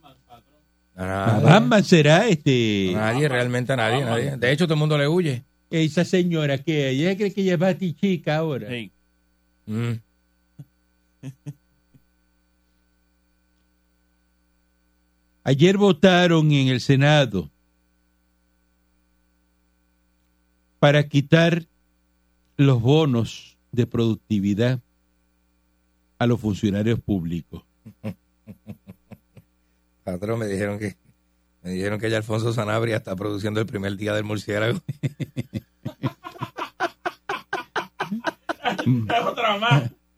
¿A 0.96 1.06
nadie, 1.06 1.44
Batman 1.44 1.84
será 1.84 2.26
este 2.28 2.94
a 2.96 3.12
nadie, 3.12 3.28
realmente 3.28 3.72
a 3.72 3.76
nadie, 3.76 4.04
nadie. 4.04 4.36
De 4.36 4.50
hecho, 4.50 4.64
todo 4.64 4.74
el 4.74 4.80
mundo 4.80 4.96
le 4.96 5.06
huye. 5.06 5.44
esa 5.70 6.04
señora 6.04 6.58
que 6.58 6.88
ella 6.88 7.16
cree 7.16 7.32
que 7.32 7.42
ella 7.42 7.54
es 7.54 7.58
batichica 7.58 8.36
ahora? 8.36 8.68
Mm. 9.66 9.92
Ayer 15.44 15.76
votaron 15.76 16.50
en 16.50 16.68
el 16.68 16.80
Senado 16.80 17.50
para 20.86 21.08
quitar 21.08 21.64
los 22.56 22.80
bonos 22.80 23.56
de 23.72 23.88
productividad 23.88 24.78
a 26.16 26.26
los 26.28 26.40
funcionarios 26.40 27.00
públicos. 27.00 27.64
Patrón, 30.04 30.38
me 30.38 30.46
dijeron 30.46 30.78
que 30.78 30.94
me 31.64 31.72
dijeron 31.72 31.98
que 31.98 32.08
ya 32.08 32.18
Alfonso 32.18 32.52
Sanabria 32.52 32.98
está 32.98 33.16
produciendo 33.16 33.58
el 33.58 33.66
primer 33.66 33.96
día 33.96 34.14
del 34.14 34.22
murciélago. 34.22 34.80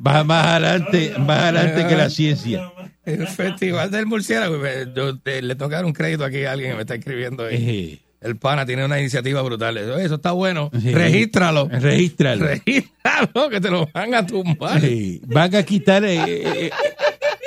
Va 0.07 0.23
más 0.25 0.47
adelante, 0.49 1.15
más 1.19 1.45
adelante 1.45 1.87
que 1.89 1.97
la 1.97 2.11
ciencia. 2.11 2.71
El 3.07 3.27
festival 3.27 3.91
del 3.91 4.05
murciélago. 4.05 4.59
Yo- 4.95 5.19
te- 5.19 5.41
le 5.41 5.57
dar 5.77 5.87
un 5.87 5.95
crédito 5.95 6.27
aquí 6.27 6.45
a 6.45 6.53
alguien 6.53 6.73
que 6.73 6.77
me 6.77 6.83
está 6.83 6.97
escribiendo. 6.97 7.47
ahí. 7.47 8.03
El 8.21 8.37
pana 8.37 8.67
tiene 8.67 8.85
una 8.85 8.99
iniciativa 8.99 9.43
brutal. 9.43 9.77
Eso, 9.77 9.99
eso 9.99 10.15
está 10.17 10.33
bueno. 10.33 10.71
Sí. 10.81 10.93
Regístralo. 10.93 11.69
regístralo. 11.69 12.47
Regístralo, 12.47 13.49
que 13.51 13.61
te 13.61 13.71
lo 13.71 13.89
van 13.93 14.15
a 14.15 14.27
tumbar. 14.27 14.81
Sí, 14.81 15.21
van 15.27 15.55
a 15.55 15.63
quitar 15.63 16.05
eh, 16.05 16.67
eh, 16.67 16.71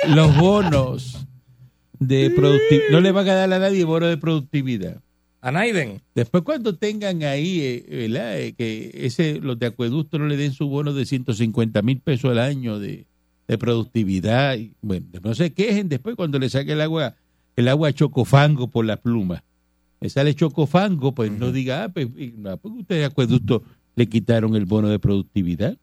los 0.08 0.36
bonos 0.36 1.26
de 1.98 2.30
productividad. 2.30 2.90
No 2.90 3.00
le 3.00 3.12
van 3.12 3.28
a 3.28 3.34
dar 3.34 3.52
a 3.52 3.58
nadie 3.58 3.84
bono 3.84 4.06
de 4.06 4.16
productividad. 4.16 5.00
A 5.40 5.50
Naiden. 5.50 6.00
Después 6.14 6.44
cuando 6.44 6.76
tengan 6.76 7.24
ahí, 7.24 7.60
eh, 7.60 8.08
¿verdad? 8.08 8.38
Eh, 8.38 8.52
que 8.52 8.92
ese, 8.94 9.40
los 9.40 9.58
de 9.58 9.66
acueducto 9.66 10.18
no 10.18 10.26
le 10.26 10.36
den 10.36 10.52
su 10.52 10.68
bono 10.68 10.92
de 10.92 11.04
150 11.04 11.82
mil 11.82 11.98
pesos 11.98 12.30
al 12.30 12.38
año 12.38 12.78
de, 12.78 13.06
de 13.48 13.58
productividad. 13.58 14.56
Y, 14.56 14.74
bueno, 14.82 15.06
no 15.22 15.34
se 15.34 15.52
quejen 15.52 15.88
después 15.88 16.14
cuando 16.14 16.38
le 16.38 16.48
saque 16.48 16.72
el 16.72 16.80
agua, 16.80 17.16
el 17.56 17.66
agua 17.66 17.92
chocofango 17.92 18.68
por 18.68 18.84
la 18.84 18.98
pluma. 18.98 19.42
Le 20.02 20.10
sale 20.10 20.34
chocofango, 20.34 21.14
pues 21.14 21.30
no 21.30 21.52
diga, 21.52 21.84
ah, 21.84 21.88
pues, 21.88 22.08
no, 22.36 22.56
pues 22.56 22.74
ustedes 22.76 23.00
de 23.02 23.06
acueducto 23.06 23.62
le 23.94 24.08
quitaron 24.08 24.56
el 24.56 24.66
bono 24.66 24.88
de 24.88 24.98
productividad. 24.98 25.78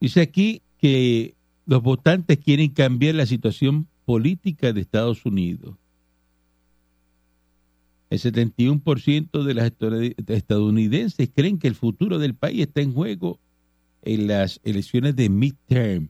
Dice 0.00 0.20
aquí 0.20 0.62
que 0.78 1.34
los 1.66 1.82
votantes 1.82 2.38
quieren 2.38 2.70
cambiar 2.70 3.14
la 3.16 3.26
situación 3.26 3.86
política 4.06 4.72
de 4.72 4.80
Estados 4.80 5.26
Unidos. 5.26 5.74
El 8.10 8.18
71% 8.20 9.44
de 9.44 9.54
las 9.54 9.66
estad- 9.66 10.14
estadounidenses 10.30 11.28
creen 11.34 11.58
que 11.58 11.68
el 11.68 11.74
futuro 11.74 12.18
del 12.18 12.34
país 12.34 12.62
está 12.62 12.80
en 12.80 12.94
juego 12.94 13.38
en 14.02 14.28
las 14.28 14.60
elecciones 14.64 15.14
de 15.16 15.28
midterm. 15.28 16.08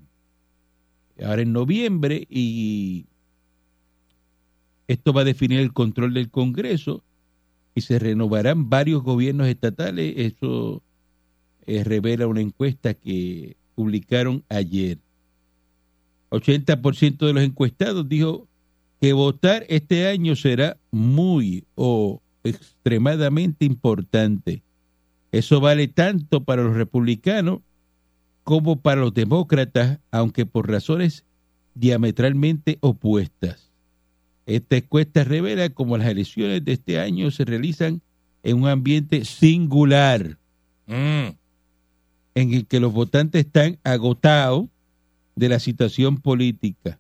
Ahora 1.21 1.43
en 1.43 1.53
noviembre 1.53 2.25
y 2.31 3.07
esto 4.89 5.13
va 5.13 5.21
a 5.21 5.25
definir 5.25 5.61
el 5.61 5.73
control 5.73 6.15
del 6.15 6.31
Congreso 6.31 7.05
y 7.75 7.83
se 7.83 7.99
renovarán 7.99 8.71
varios 8.71 9.03
gobiernos 9.03 9.47
estatales. 9.47 10.15
Eso 10.17 10.83
eh, 11.67 11.85
revela 11.85 12.27
una 12.27 12.41
encuesta 12.41 12.95
que 12.95 13.57
publicaron 13.75 14.43
ayer. 14.49 14.99
80% 16.31 17.27
de 17.27 17.33
los 17.33 17.43
encuestados 17.43 18.09
dijo 18.09 18.49
que 19.01 19.13
votar 19.13 19.65
este 19.69 20.09
año 20.09 20.35
será 20.35 20.77
muy 20.91 21.65
o 21.75 22.21
extremadamente 22.43 23.65
importante. 23.67 24.63
Eso 25.31 25.61
vale 25.61 25.89
tanto 25.89 26.43
para 26.45 26.63
los 26.63 26.75
republicanos 26.75 27.61
como 28.43 28.81
para 28.81 29.03
los 29.03 29.13
demócratas, 29.13 30.01
aunque 30.11 30.47
por 30.47 30.71
razones 30.71 31.25
diametralmente 31.75 32.79
opuestas. 32.81 33.68
Esta 34.49 34.77
encuesta 34.79 35.25
revela 35.25 35.69
cómo 35.69 35.99
las 35.99 36.09
elecciones 36.09 36.65
de 36.65 36.73
este 36.73 36.99
año 36.99 37.31
se 37.31 37.45
realizan 37.45 38.01
en 38.43 38.57
un 38.63 38.67
ambiente 38.69 39.27
singular, 39.27 40.39
Mm. 40.87 41.35
en 42.35 42.55
el 42.55 42.67
que 42.67 42.81
los 42.81 42.91
votantes 42.95 43.45
están 43.45 43.79
agotados 43.85 44.69
de 45.37 45.51
la 45.51 45.59
situación 45.61 46.17
política 46.17 46.99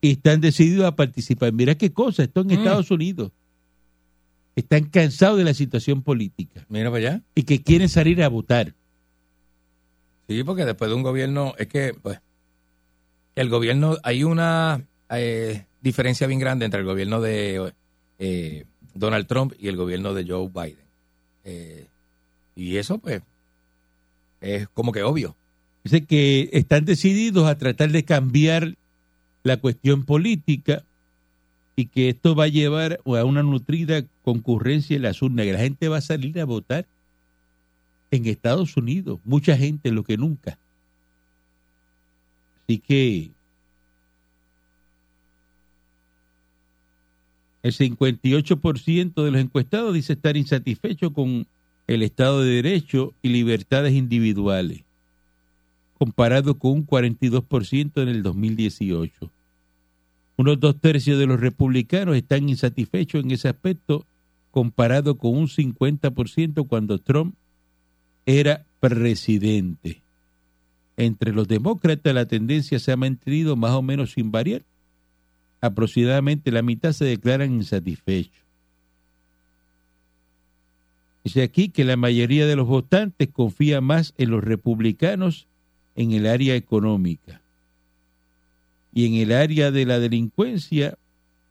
y 0.00 0.12
están 0.12 0.40
decididos 0.40 0.84
a 0.86 0.94
participar. 0.94 1.52
Mira 1.52 1.74
qué 1.74 1.90
cosa, 1.92 2.22
esto 2.22 2.42
en 2.42 2.46
Mm. 2.46 2.50
Estados 2.52 2.90
Unidos. 2.92 3.32
Están 4.54 4.84
cansados 4.84 5.36
de 5.36 5.44
la 5.44 5.52
situación 5.54 6.00
política 6.02 6.64
Mira 6.68 6.90
para 6.92 7.08
allá. 7.10 7.22
y 7.34 7.42
que 7.42 7.60
quieren 7.60 7.88
salir 7.88 8.22
a 8.22 8.28
votar. 8.28 8.72
Sí, 10.28 10.44
porque 10.44 10.64
después 10.64 10.88
de 10.90 10.94
un 10.96 11.02
gobierno, 11.02 11.54
es 11.58 11.66
que, 11.66 11.92
pues, 12.00 12.20
el 13.36 13.50
gobierno, 13.50 13.98
hay 14.02 14.24
una 14.24 14.82
eh, 15.10 15.64
diferencia 15.82 16.26
bien 16.26 16.40
grande 16.40 16.64
entre 16.64 16.80
el 16.80 16.86
gobierno 16.86 17.20
de 17.20 17.72
eh, 18.18 18.64
Donald 18.94 19.26
Trump 19.26 19.52
y 19.58 19.68
el 19.68 19.76
gobierno 19.76 20.14
de 20.14 20.26
Joe 20.26 20.48
Biden. 20.48 20.84
Eh, 21.44 21.86
y 22.56 22.78
eso, 22.78 22.98
pues, 22.98 23.22
es 24.40 24.68
como 24.68 24.90
que 24.90 25.02
obvio. 25.02 25.36
Dice 25.84 26.04
que 26.04 26.48
están 26.52 26.86
decididos 26.86 27.46
a 27.46 27.58
tratar 27.58 27.90
de 27.90 28.04
cambiar 28.04 28.74
la 29.44 29.58
cuestión 29.58 30.04
política 30.04 30.82
y 31.76 31.86
que 31.86 32.08
esto 32.08 32.34
va 32.34 32.44
a 32.44 32.48
llevar 32.48 33.00
a 33.04 33.24
una 33.24 33.42
nutrida 33.42 34.02
concurrencia 34.24 34.96
en 34.96 35.02
las 35.02 35.20
urnas, 35.20 35.44
que 35.44 35.52
la 35.52 35.58
gente 35.58 35.88
va 35.88 35.98
a 35.98 36.00
salir 36.00 36.40
a 36.40 36.46
votar 36.46 36.86
en 38.10 38.26
Estados 38.26 38.76
Unidos, 38.76 39.20
mucha 39.24 39.56
gente, 39.56 39.90
lo 39.90 40.02
que 40.04 40.16
nunca. 40.16 40.58
Así 42.66 42.78
que 42.78 43.30
el 47.62 47.72
58% 47.72 49.24
de 49.24 49.30
los 49.30 49.40
encuestados 49.40 49.94
dice 49.94 50.14
estar 50.14 50.36
insatisfecho 50.36 51.12
con 51.12 51.46
el 51.86 52.02
Estado 52.02 52.42
de 52.42 52.62
Derecho 52.62 53.14
y 53.22 53.28
libertades 53.28 53.92
individuales 53.94 54.86
comparado 55.98 56.58
con 56.58 56.72
un 56.72 56.86
42% 56.86 58.02
en 58.02 58.08
el 58.08 58.22
2018. 58.22 59.30
Unos 60.36 60.60
dos 60.60 60.78
tercios 60.78 61.18
de 61.18 61.26
los 61.26 61.40
republicanos 61.40 62.16
están 62.16 62.48
insatisfechos 62.48 63.24
en 63.24 63.30
ese 63.30 63.48
aspecto 63.48 64.04
comparado 64.50 65.16
con 65.16 65.36
un 65.36 65.48
50% 65.48 66.66
cuando 66.68 66.98
Trump 66.98 67.34
era 68.26 68.66
presidente. 68.80 70.02
Entre 70.96 71.32
los 71.32 71.46
demócratas 71.46 72.14
la 72.14 72.26
tendencia 72.26 72.78
se 72.78 72.92
ha 72.92 72.96
mantenido 72.96 73.56
más 73.56 73.72
o 73.72 73.82
menos 73.82 74.12
sin 74.12 74.30
variar. 74.30 74.62
Aproximadamente 75.60 76.50
la 76.50 76.62
mitad 76.62 76.92
se 76.92 77.04
declaran 77.04 77.52
insatisfechos. 77.52 78.44
Dice 81.24 81.42
aquí 81.42 81.70
que 81.70 81.84
la 81.84 81.96
mayoría 81.96 82.46
de 82.46 82.54
los 82.56 82.68
votantes 82.68 83.28
confía 83.28 83.80
más 83.80 84.14
en 84.16 84.30
los 84.30 84.44
republicanos 84.44 85.48
en 85.96 86.12
el 86.12 86.26
área 86.26 86.54
económica. 86.54 87.42
Y 88.94 89.06
en 89.06 89.14
el 89.14 89.32
área 89.32 89.70
de 89.70 89.84
la 89.86 89.98
delincuencia, 89.98 90.96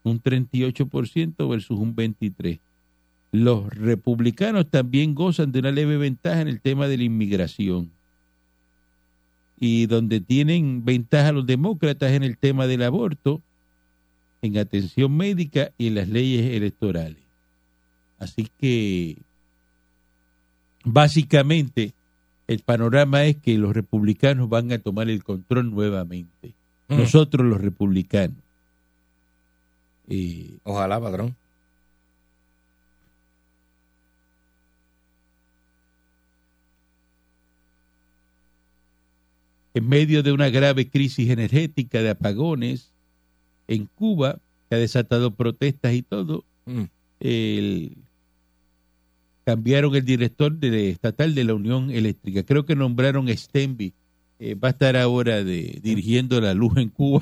un 0.04 0.22
38% 0.22 1.50
versus 1.50 1.78
un 1.78 1.96
23%. 1.96 2.60
Los 3.32 3.68
republicanos 3.76 4.70
también 4.70 5.14
gozan 5.14 5.52
de 5.52 5.60
una 5.60 5.72
leve 5.72 5.98
ventaja 5.98 6.40
en 6.40 6.48
el 6.48 6.62
tema 6.62 6.88
de 6.88 6.98
la 6.98 7.04
inmigración. 7.04 7.92
Y 9.58 9.86
donde 9.86 10.20
tienen 10.20 10.84
ventaja 10.84 11.32
los 11.32 11.46
demócratas 11.46 12.12
en 12.12 12.24
el 12.24 12.38
tema 12.38 12.68
del 12.68 12.84
aborto, 12.84 13.42
en 14.42 14.58
atención 14.58 15.16
médica 15.16 15.72
y 15.78 15.88
en 15.88 15.96
las 15.96 16.10
leyes 16.10 16.54
electorales. 16.54 17.24
Así 18.20 18.50
que 18.60 19.18
básicamente 20.84 21.94
el 22.48 22.60
panorama 22.60 23.26
es 23.26 23.38
que 23.38 23.58
los 23.58 23.74
republicanos 23.74 24.50
van 24.50 24.72
a 24.72 24.80
tomar 24.80 25.10
el 25.10 25.24
control 25.24 25.72
nuevamente. 25.72 26.54
Mm. 26.88 26.98
Nosotros 26.98 27.46
los 27.46 27.62
republicanos. 27.62 28.38
Eh, 30.08 30.58
Ojalá, 30.64 31.00
patrón. 31.02 31.36
En 39.76 39.88
medio 39.88 40.24
de 40.24 40.32
una 40.32 40.50
grave 40.50 40.90
crisis 40.90 41.30
energética 41.30 42.02
de 42.02 42.10
apagones 42.10 42.92
en 43.68 43.88
Cuba, 43.96 44.40
que 44.70 44.76
ha 44.76 44.80
desatado 44.80 45.32
protestas 45.32 45.94
y 45.94 46.02
todo, 46.02 46.44
Mm. 46.66 46.84
el- 47.20 47.98
cambiaron 49.44 49.96
el 49.96 50.04
director 50.06 50.52
de- 50.54 50.90
estatal 50.90 51.36
de 51.36 51.44
la 51.44 51.54
Unión 51.54 51.92
Eléctrica. 51.92 52.42
Creo 52.44 52.66
que 52.66 52.76
nombraron 52.76 53.30
a 53.30 53.36
Stenby. 53.38 53.94
eh, 54.38 54.54
va 54.54 54.68
a 54.68 54.72
estar 54.72 54.98
ahora 54.98 55.46
de, 55.46 55.80
dirigiendo 55.82 56.42
la 56.42 56.54
luz 56.54 56.76
en 56.76 56.90
Cuba. 56.90 57.22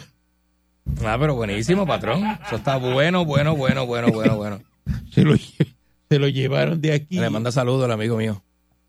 Ah, 1.05 1.15
pero 1.19 1.35
buenísimo, 1.35 1.85
patrón. 1.85 2.23
Eso 2.47 2.55
está 2.55 2.77
bueno, 2.77 3.23
bueno, 3.23 3.55
bueno, 3.55 3.85
bueno, 3.85 4.11
bueno, 4.11 4.35
bueno. 4.35 4.59
Se 5.11 5.23
lo, 5.23 5.35
se 5.37 6.19
lo 6.19 6.27
llevaron 6.27 6.81
de 6.81 6.91
aquí. 6.93 7.19
Le 7.19 7.29
manda 7.29 7.51
saludos 7.51 7.85
al 7.85 7.91
amigo 7.91 8.17
mío, 8.17 8.41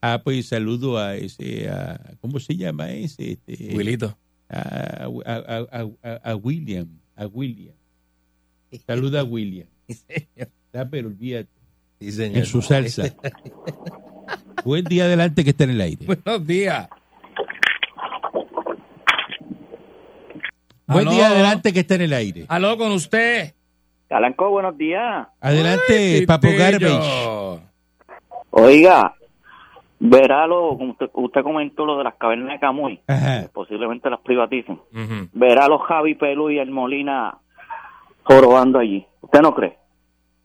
Ah, 0.06 0.20
pues 0.22 0.48
saludo 0.48 0.98
a 0.98 1.14
ese, 1.16 1.70
a, 1.70 1.98
¿cómo 2.20 2.38
se 2.38 2.54
llama 2.56 2.90
ese? 2.90 3.32
Este, 3.46 3.74
Wilito. 3.74 4.14
a, 4.50 5.08
a- 5.24 5.66
a- 5.72 5.88
a- 6.02 6.30
a 6.30 6.36
William, 6.36 6.86
a 7.16 7.26
William. 7.26 7.74
Saluda 8.86 9.20
a 9.20 9.24
William. 9.24 9.66
Ah, 10.76 10.86
pero 10.90 11.06
olvídate, 11.06 11.48
Sí, 12.00 12.10
señor. 12.10 12.38
en 12.38 12.46
su 12.46 12.60
salsa. 12.60 13.04
Buen 14.64 14.84
día 14.86 15.04
adelante 15.04 15.44
que 15.44 15.50
está 15.50 15.62
en 15.64 15.70
el 15.70 15.80
aire. 15.80 16.04
Buenos 16.04 16.44
días. 16.46 16.88
Buen 20.86 21.06
Aló. 21.08 21.10
día 21.12 21.28
adelante 21.28 21.72
que 21.72 21.80
está 21.80 21.94
en 21.94 22.02
el 22.02 22.12
aire. 22.12 22.44
Aló 22.48 22.76
con 22.76 22.90
usted. 22.92 23.54
Calanco, 24.08 24.50
buenos 24.50 24.76
días. 24.76 25.28
Adelante, 25.40 26.16
Ay, 26.18 26.26
Papo. 26.26 26.48
Garbage. 26.58 27.60
Oiga, 28.50 29.14
verá 30.06 30.46
lo, 30.46 30.76
como 30.76 30.90
usted, 30.92 31.08
usted 31.14 31.42
comentó 31.42 31.86
lo 31.86 31.96
de 31.96 32.04
las 32.04 32.14
cavernas 32.16 32.52
de 32.52 32.58
Camuy, 32.60 33.00
Ajá. 33.06 33.48
posiblemente 33.52 34.10
las 34.10 34.20
privaticen. 34.20 34.78
Verá 35.32 35.66
los 35.66 35.80
Javi 35.82 36.14
Pelú 36.14 36.50
y 36.50 36.58
el 36.58 36.70
Molina 36.70 37.38
jorobando 38.22 38.78
allí. 38.78 39.06
¿Usted 39.22 39.40
no 39.40 39.54
cree? 39.54 39.78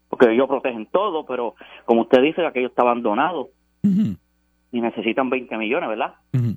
Porque 0.08 0.32
ellos 0.32 0.48
protegen 0.48 0.86
todo, 0.86 1.26
pero 1.26 1.54
como 1.84 2.02
usted 2.02 2.22
dice, 2.22 2.44
aquello 2.44 2.68
está 2.68 2.82
abandonado 2.82 3.50
y 3.82 4.80
necesitan 4.80 5.28
20 5.28 5.56
millones, 5.58 5.88
¿verdad? 5.90 6.14
ujú. 6.34 6.56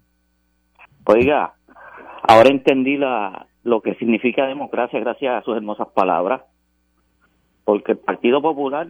Oiga, 1.06 1.56
ahora 2.26 2.50
entendí 2.50 2.96
la, 2.96 3.48
lo 3.63 3.82
que 3.82 3.96
significa 3.96 4.48
democracia 4.48 5.00
gracias 5.02 5.36
a 5.36 5.44
sus 5.44 5.58
hermosas 5.58 5.89
palabras. 5.89 6.42
Porque 7.66 7.92
el 7.94 7.98
Partido 7.98 8.42
Popular 8.42 8.88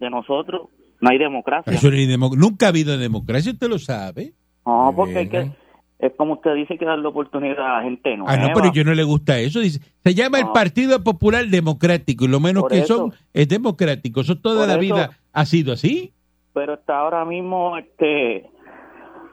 de 0.00 0.10
nosotros 0.10 0.68
no 1.00 1.10
hay 1.10 1.18
democracia. 1.18 1.72
Eso 1.72 1.90
ni 1.90 2.06
demo- 2.06 2.34
Nunca 2.36 2.66
ha 2.66 2.68
habido 2.70 2.96
democracia, 2.98 3.52
usted 3.52 3.68
lo 3.68 3.78
sabe. 3.78 4.32
No, 4.66 4.92
porque 4.94 5.18
hay 5.18 5.28
que, 5.28 5.50
es 5.98 6.12
como 6.16 6.34
usted 6.34 6.54
dice, 6.54 6.74
hay 6.74 6.78
que 6.78 6.84
darle 6.84 7.06
oportunidad 7.08 7.58
a 7.58 7.78
la 7.78 7.82
gente 7.82 8.16
nueva. 8.16 8.32
Ah, 8.32 8.36
no, 8.36 8.50
pero 8.54 8.72
yo 8.72 8.84
no 8.84 8.94
le 8.94 9.02
gusta 9.04 9.38
eso. 9.38 9.60
Dice, 9.60 9.80
se 10.04 10.14
llama 10.14 10.38
el. 10.40 10.48
Partido 10.48 11.02
Popular 11.02 11.46
Democrático 11.46 12.24
y 12.24 12.28
lo 12.28 12.40
menos 12.40 12.62
Por 12.64 12.72
que 12.72 12.78
eso. 12.80 12.96
son 12.96 13.14
es 13.32 13.48
democrático. 13.48 14.20
Eso 14.20 14.36
toda 14.38 14.60
Por 14.60 14.66
la 14.68 14.72
eso. 14.74 14.80
vida 14.80 15.10
ha 15.32 15.46
sido 15.46 15.72
así. 15.72 16.12
Pero 16.52 16.74
está 16.74 16.98
ahora 16.98 17.24
mismo 17.24 17.76
este 17.78 18.44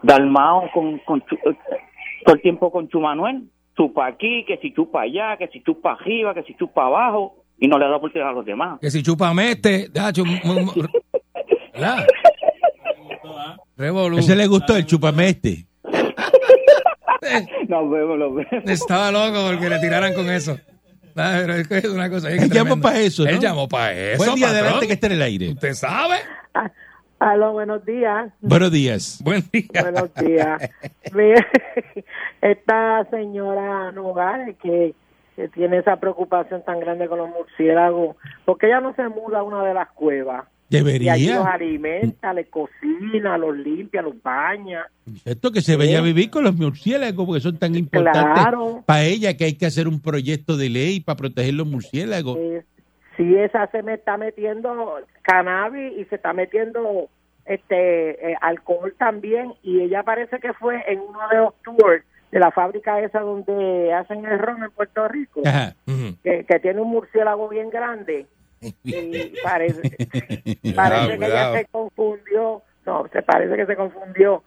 Dalmao 0.03 0.69
con, 0.73 0.99
con 0.99 1.19
eh, 1.19 1.57
todo 2.25 2.35
el 2.35 2.41
tiempo 2.41 2.71
con 2.71 2.87
Chumanuel. 2.89 3.43
Chupa 3.75 4.07
aquí, 4.07 4.45
que 4.47 4.57
si 4.57 4.73
chupa 4.73 5.01
allá, 5.01 5.35
que 5.37 5.47
si 5.49 5.61
chupa 5.61 5.93
arriba, 5.93 6.33
que 6.33 6.43
si 6.43 6.55
chupa 6.55 6.85
abajo, 6.85 7.43
y 7.59 7.67
no 7.67 7.77
le 7.77 7.85
da 7.89 7.97
oportunidad 7.97 8.29
a 8.29 8.33
los 8.33 8.45
demás. 8.45 8.79
Que 8.79 8.89
si 8.89 9.03
chupame 9.03 9.51
este, 9.51 9.89
dacho, 9.89 10.23
m- 10.23 10.39
m- 10.43 10.65
¿verdad? 11.75 12.05
Ese 14.17 14.35
le 14.35 14.47
gustó 14.47 14.75
el 14.75 14.85
chupame 14.85 15.29
este. 15.29 15.65
Nos 17.67 17.89
vemos, 17.89 18.19
nos 18.19 18.35
vemos. 18.35 18.69
Estaba 18.69 19.11
loco 19.11 19.47
porque 19.49 19.67
le 19.67 19.79
tiraran 19.79 20.13
con 20.13 20.29
eso. 20.29 20.57
Ah, 21.15 21.37
pero 21.41 21.53
es 21.55 21.67
que 21.67 21.77
es 21.77 21.85
una 21.85 22.09
cosa 22.09 22.27
que 22.27 22.35
Él 22.35 22.49
llamó 22.51 22.79
tremenda. 22.79 22.89
pa' 22.89 22.99
eso, 22.99 23.23
¿no? 23.23 23.29
Él 23.29 23.39
llamó 23.39 23.67
para 23.67 23.93
eso. 23.93 24.17
Buen 24.23 24.35
día 24.35 24.47
patrón. 24.47 24.63
adelante 24.63 24.87
que 24.87 24.93
está 24.93 25.07
en 25.07 25.13
el 25.13 25.21
aire. 25.23 25.49
¿Usted 25.49 25.73
sabe? 25.73 26.15
Aló, 27.19 27.53
buenos 27.53 27.83
días. 27.83 28.31
Buenos 28.41 28.71
días. 28.71 29.21
Buen 29.23 29.43
día. 29.51 29.81
Buenos 29.81 30.13
días. 30.13 30.69
Mira, 31.13 31.47
esta 32.41 33.07
señora 33.09 33.91
Nogales 33.91 34.55
que, 34.61 34.93
que 35.35 35.47
tiene 35.47 35.79
esa 35.79 35.95
preocupación 35.95 36.63
tan 36.63 36.79
grande 36.79 37.07
con 37.07 37.17
los 37.17 37.29
murciélagos, 37.29 38.17
porque 38.45 38.67
ella 38.67 38.81
no 38.81 38.93
se 38.93 39.07
muda 39.09 39.39
a 39.39 39.43
una 39.43 39.63
de 39.63 39.73
las 39.73 39.89
cuevas 39.91 40.45
y 40.69 40.77
allí 40.77 40.83
los 40.83 40.85
Debería. 40.85 41.43
alimenta, 41.51 42.33
les 42.33 42.47
cocina, 42.47 43.37
los 43.37 43.55
limpia, 43.57 44.01
los 44.01 44.21
baña. 44.21 44.85
Esto 45.23 45.51
que 45.51 45.61
se 45.61 45.77
veía 45.77 46.01
vivir 46.01 46.29
con 46.29 46.43
los 46.43 46.55
murciélagos 46.55 47.25
porque 47.25 47.41
son 47.41 47.57
tan 47.57 47.75
importantes 47.75 48.33
Claro. 48.43 48.83
para 48.85 49.03
ella 49.03 49.37
que 49.37 49.45
hay 49.45 49.53
que 49.57 49.65
hacer 49.67 49.87
un 49.87 50.01
proyecto 50.01 50.57
de 50.57 50.69
ley 50.69 50.99
para 51.01 51.17
proteger 51.17 51.53
los 51.53 51.67
murciélagos. 51.67 52.37
Eh, 52.39 52.63
si 53.15 53.35
esa 53.35 53.67
se 53.67 53.83
me 53.83 53.93
está 53.93 54.17
metiendo 54.17 54.95
cannabis 55.21 55.93
y 55.99 56.05
se 56.05 56.15
está 56.15 56.33
metiendo 56.33 57.09
este 57.45 58.31
eh, 58.31 58.35
alcohol 58.41 58.93
también 58.97 59.53
y 59.61 59.81
ella 59.81 60.01
parece 60.03 60.39
que 60.39 60.51
fue 60.53 60.83
en 60.87 60.99
uno 60.99 61.19
de 61.31 61.37
los 61.37 61.53
tours 61.63 62.03
de 62.31 62.39
la 62.39 62.51
fábrica 62.51 62.99
esa 63.01 63.19
donde 63.19 63.93
hacen 63.93 64.25
el 64.25 64.39
ron 64.39 64.63
en 64.63 64.71
Puerto 64.71 65.07
Rico 65.07 65.41
Ajá. 65.45 65.75
Ujú. 65.87 66.15
que, 66.23 66.43
que 66.43 66.59
tiene 66.59 66.81
un 66.81 66.89
murciélago 66.89 67.47
bien 67.47 67.69
grande 67.69 68.25
y 68.83 69.33
parece, 69.43 69.81
parece 70.75 71.17
que 71.19 71.25
ella 71.25 71.53
se 71.53 71.65
confundió 71.65 72.61
no 72.85 73.07
se 73.11 73.21
parece 73.23 73.55
que 73.55 73.65
se 73.65 73.75
confundió 73.75 74.43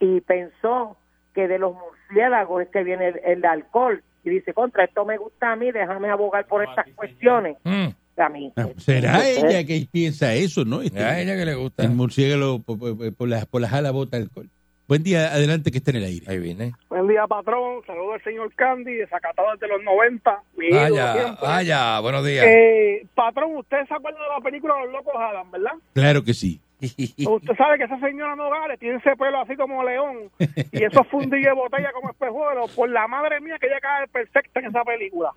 y 0.00 0.20
pensó 0.20 0.96
que 1.34 1.48
de 1.48 1.58
los 1.58 1.74
murciélagos 1.74 2.62
es 2.62 2.68
que 2.68 2.84
viene 2.84 3.08
el, 3.08 3.20
el 3.24 3.44
alcohol 3.44 4.02
y 4.24 4.30
dice 4.30 4.52
contra 4.52 4.84
esto 4.84 5.04
me 5.04 5.16
gusta 5.16 5.52
a 5.52 5.56
mí 5.56 5.70
déjame 5.72 6.08
abogar 6.10 6.46
por 6.46 6.62
estas 6.64 6.86
cuestiones 6.94 7.56
Mm. 7.64 7.88
a 8.20 8.28
mí 8.28 8.52
Ah, 8.56 8.66
Será 8.76 9.12
Entonces, 9.28 9.44
ella 9.44 9.64
que 9.66 9.86
piensa 9.90 10.34
eso, 10.34 10.64
¿no? 10.64 10.82
Este, 10.82 11.02
A 11.02 11.20
ella 11.20 11.36
que 11.36 11.44
le 11.44 11.54
gusta. 11.54 11.82
el 11.84 11.90
murciélago 11.90 12.60
por, 12.60 12.78
por, 12.78 13.14
por 13.14 13.28
la, 13.28 13.46
por 13.46 13.60
la 13.60 13.68
jala 13.68 13.90
bota 13.92 14.16
alcohol. 14.16 14.48
Buen 14.88 15.02
día, 15.02 15.34
adelante 15.34 15.70
que 15.70 15.76
esté 15.76 15.90
en 15.90 15.98
el 15.98 16.04
aire. 16.04 16.24
Ahí 16.30 16.38
viene. 16.38 16.72
Buen 16.88 17.06
día, 17.08 17.26
patrón. 17.26 17.82
Saludos 17.86 18.14
al 18.14 18.24
señor 18.24 18.50
Candy, 18.54 18.94
desacatado 18.94 19.48
desde 19.52 19.68
los 19.68 19.82
90. 19.84 20.42
mi 20.56 20.68
ídolo 20.68 20.80
Vaya, 20.80 21.36
vaya, 21.42 22.00
buenos 22.00 22.24
días. 22.24 22.46
Eh, 22.48 23.06
patrón, 23.14 23.56
usted 23.56 23.86
se 23.86 23.92
acuerda 23.92 24.18
de 24.18 24.28
la 24.34 24.40
película 24.42 24.82
Los 24.82 24.92
Locos 24.92 25.12
Adam, 25.14 25.50
¿verdad? 25.50 25.72
Claro 25.92 26.24
que 26.24 26.32
sí. 26.32 26.62
Usted 26.80 27.56
sabe 27.56 27.78
que 27.78 27.84
esa 27.84 27.98
señora 27.98 28.36
Nogales 28.36 28.78
tiene 28.78 28.96
ese 28.98 29.16
pelo 29.16 29.40
así 29.40 29.56
como 29.56 29.82
león 29.82 30.30
y 30.38 30.84
esos 30.84 31.06
fundillos 31.08 31.46
de 31.46 31.52
botella 31.52 31.90
como 31.92 32.10
espejuelos. 32.10 32.70
Por 32.72 32.88
la 32.90 33.08
madre 33.08 33.40
mía 33.40 33.56
que 33.60 33.66
ella 33.66 33.80
cae 33.80 34.06
perfecta 34.08 34.60
en 34.60 34.66
esa 34.66 34.84
película. 34.84 35.30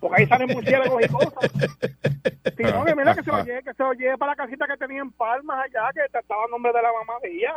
Porque 0.00 0.22
ahí 0.22 0.28
salen 0.28 0.48
murciélagos 0.52 1.04
y 1.04 1.08
cosas. 1.08 1.50
Si 2.56 2.62
no, 2.62 2.84
que 2.84 2.94
mira 2.94 3.14
que 3.14 3.22
se 3.22 3.30
lo 3.30 3.44
lleve, 3.44 3.62
que 3.64 3.74
se 3.74 3.82
lo 3.82 3.92
lleve 3.94 4.16
para 4.16 4.32
la 4.32 4.36
casita 4.36 4.66
que 4.66 4.76
tenía 4.76 5.02
en 5.02 5.10
Palmas 5.10 5.58
allá, 5.64 5.90
que 5.92 6.00
estaba 6.18 6.44
a 6.44 6.48
nombre 6.50 6.72
de 6.72 6.82
la 6.82 6.88
mamá 6.92 7.14
de 7.22 7.36
ella. 7.36 7.54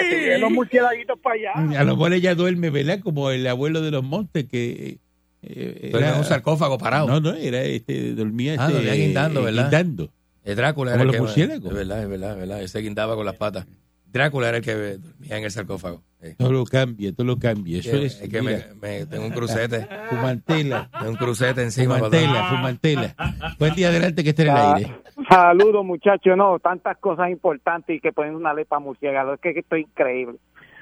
Que 0.00 0.10
se 0.10 0.20
lleve 0.22 0.38
los 0.38 0.50
murciélaguitos 0.50 1.18
para 1.20 1.34
allá. 1.36 1.80
A 1.80 1.84
lo 1.84 1.92
mejor 1.96 2.12
ella 2.14 2.34
duerme, 2.34 2.70
¿verdad? 2.70 3.00
Como 3.02 3.30
el 3.30 3.46
abuelo 3.46 3.82
de 3.82 3.90
los 3.90 4.02
montes 4.02 4.46
que... 4.48 4.98
eh, 5.42 5.90
en 5.92 6.14
un 6.18 6.24
sarcófago 6.24 6.78
parado. 6.78 7.06
No, 7.06 7.20
no, 7.20 7.34
era 7.34 7.60
este, 7.62 8.14
dormía 8.14 8.54
Ah, 8.58 8.66
este, 8.66 8.72
dormía 8.74 8.94
guindando, 8.94 9.42
¿verdad? 9.42 9.62
guindando. 9.70 10.08
Eh, 10.44 10.54
Drácula 10.54 10.92
Como 10.92 11.02
era 11.02 11.10
el 11.10 11.14
que... 11.16 11.20
murciélagos. 11.20 11.70
Es 11.70 11.74
verdad, 11.76 12.02
es 12.02 12.08
verdad, 12.08 12.32
es 12.32 12.38
verdad. 12.38 12.62
Ese 12.62 12.80
guindaba 12.80 13.14
con 13.14 13.24
las 13.26 13.36
patas. 13.36 13.66
Drácula 14.06 14.48
era 14.48 14.58
el 14.58 14.62
que 14.62 14.74
dormía 14.98 15.38
en 15.38 15.44
el 15.44 15.50
sarcófago. 15.50 16.02
Eh, 16.20 16.34
Todo 16.36 16.52
lo 16.52 16.64
cambia, 16.64 17.12
todo 17.14 17.26
lo 17.26 17.38
cambia. 17.38 17.78
Eso 17.78 17.96
es, 17.96 18.20
es 18.20 18.28
que 18.28 18.42
me, 18.42 18.62
me- 18.80 19.06
tengo 19.06 19.24
un 19.24 19.30
crucete. 19.32 19.88
fumantela, 20.10 20.90
Tengo 20.98 21.10
un 21.12 21.16
crucete 21.16 21.62
encima. 21.62 21.94
fumantela, 21.96 22.44
fumantela. 22.50 23.14
Buen 23.58 23.74
día, 23.74 23.88
adelante 23.88 24.22
que 24.22 24.30
esté 24.30 24.42
en 24.42 24.48
el 24.48 24.56
Ah, 24.56 24.74
aire. 24.76 24.92
Saludos, 25.30 25.84
muchachos. 25.84 26.36
No, 26.36 26.58
tantas 26.58 26.98
cosas 26.98 27.30
importantes 27.30 27.96
y 27.96 28.00
que 28.00 28.12
ponen 28.12 28.34
una 28.34 28.52
ley 28.52 28.66
para 28.66 28.80
murciélago. 28.80 29.34
Es 29.34 29.40
que 29.40 29.50
esto 29.58 29.76
es 29.76 29.82
increíble. 29.86 30.36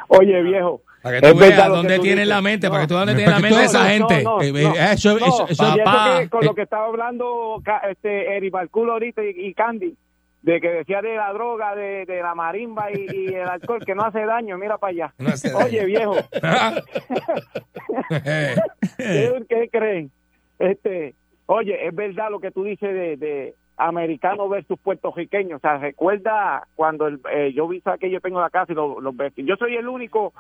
Oye, 0.09 0.43
viejo. 0.43 0.83
Para 1.03 1.21
que 1.21 1.33
tú 1.33 1.39
veas 1.39 1.69
dónde 1.69 1.99
tienen 1.99 2.29
la 2.29 2.41
mente, 2.43 2.69
para 2.69 2.83
que 2.83 2.89
tú 2.89 2.95
veas 2.95 3.07
dónde 3.07 3.23
tienen 3.23 3.35
la 3.35 3.41
mente 3.49 3.65
esa 3.65 3.79
no, 3.81 3.85
gente. 3.89 4.23
no, 4.23 4.43
Eh, 4.43 4.53
no, 4.53 4.59
eh, 4.75 4.93
eso- 4.93 5.19
no, 5.19 5.27
eso- 5.27 5.47
eso- 5.49 5.65
y 5.65 5.81
eso 5.81 5.85
papá, 5.85 6.21
que 6.21 6.29
con 6.29 6.43
eh. 6.43 6.47
lo 6.47 6.55
que 6.55 6.63
estaba 6.63 6.87
hablando 6.87 7.63
este 7.91 8.37
Eri 8.37 8.51
Barculo 8.51 8.93
ahorita 8.93 9.23
y, 9.25 9.31
y 9.47 9.55
Candy, 9.55 9.95
de 10.43 10.61
que 10.61 10.69
decía 10.71 11.03
de 11.03 11.17
la 11.17 11.33
droga, 11.33 11.75
de, 11.75 12.07
de 12.07 12.23
la 12.23 12.35
marimba 12.35 12.91
y, 12.93 13.07
y 13.13 13.27
el 13.35 13.49
alcohol, 13.49 13.85
que 13.85 13.95
no 13.95 14.05
hace 14.05 14.25
daño, 14.25 14.57
mira 14.59 14.79
para 14.79 14.91
allá. 14.91 15.15
No 15.19 15.29
hace 15.31 15.51
daño. 15.51 15.67
Oye, 15.67 15.85
viejo, 15.85 16.17
Eh, 18.11 18.55
¿qué, 18.99 19.45
qué 19.49 19.69
creen? 19.71 20.11
Este, 20.59 21.15
oye, 21.47 21.87
es 21.87 21.95
verdad 21.95 22.31
lo 22.31 22.41
que 22.41 22.51
tú 22.51 22.65
dices 22.65 22.93
de, 22.93 23.17
de 23.17 23.55
americano 23.77 24.49
versus 24.49 24.79
puertorriqueño. 24.81 25.57
O 25.57 25.61
sea, 25.61 25.79
recuerda 25.79 26.67
cuando 26.75 27.07
el, 27.07 27.21
eh, 27.33 27.53
yo 27.55 27.67
vi 27.69 27.83
que 27.99 28.11
yo 28.11 28.21
tengo 28.21 28.41
la 28.41 28.51
casa 28.51 28.73
y 28.73 28.77
los, 28.77 29.03
los 29.03 29.17
vecinos. 29.17 29.49
Yo 29.49 29.57
soy 29.57 29.77
el 29.77 29.89
único 29.89 30.33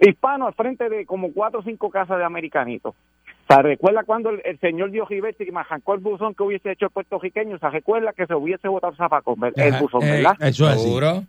hispano 0.00 0.46
al 0.46 0.54
frente 0.54 0.88
de 0.88 1.06
como 1.06 1.32
cuatro 1.32 1.60
o 1.60 1.62
cinco 1.62 1.90
casas 1.90 2.18
de 2.18 2.24
americanitos. 2.24 2.94
O 2.94 3.46
sea, 3.54 3.62
recuerda 3.62 4.04
cuando 4.04 4.30
el, 4.30 4.40
el 4.44 4.58
señor 4.60 4.90
Dios 4.90 5.08
Givetti 5.08 5.50
me 5.50 5.60
arrancó 5.60 5.94
el 5.94 6.00
buzón 6.00 6.34
que 6.34 6.42
hubiese 6.42 6.72
hecho 6.72 6.86
el 6.86 6.92
puertorriqueño. 6.92 7.56
O 7.56 7.58
sea, 7.58 7.70
recuerda 7.70 8.12
que 8.12 8.26
se 8.26 8.34
hubiese 8.34 8.68
botado 8.68 8.94
zafacón, 8.94 9.40
ver- 9.40 9.52
el 9.56 9.74
buzón, 9.80 10.02
eh, 10.04 10.10
¿verdad? 10.12 10.36
Eso 10.40 10.64
es 10.66 10.70
así. 10.74 10.84
¿Seguro? 10.84 11.24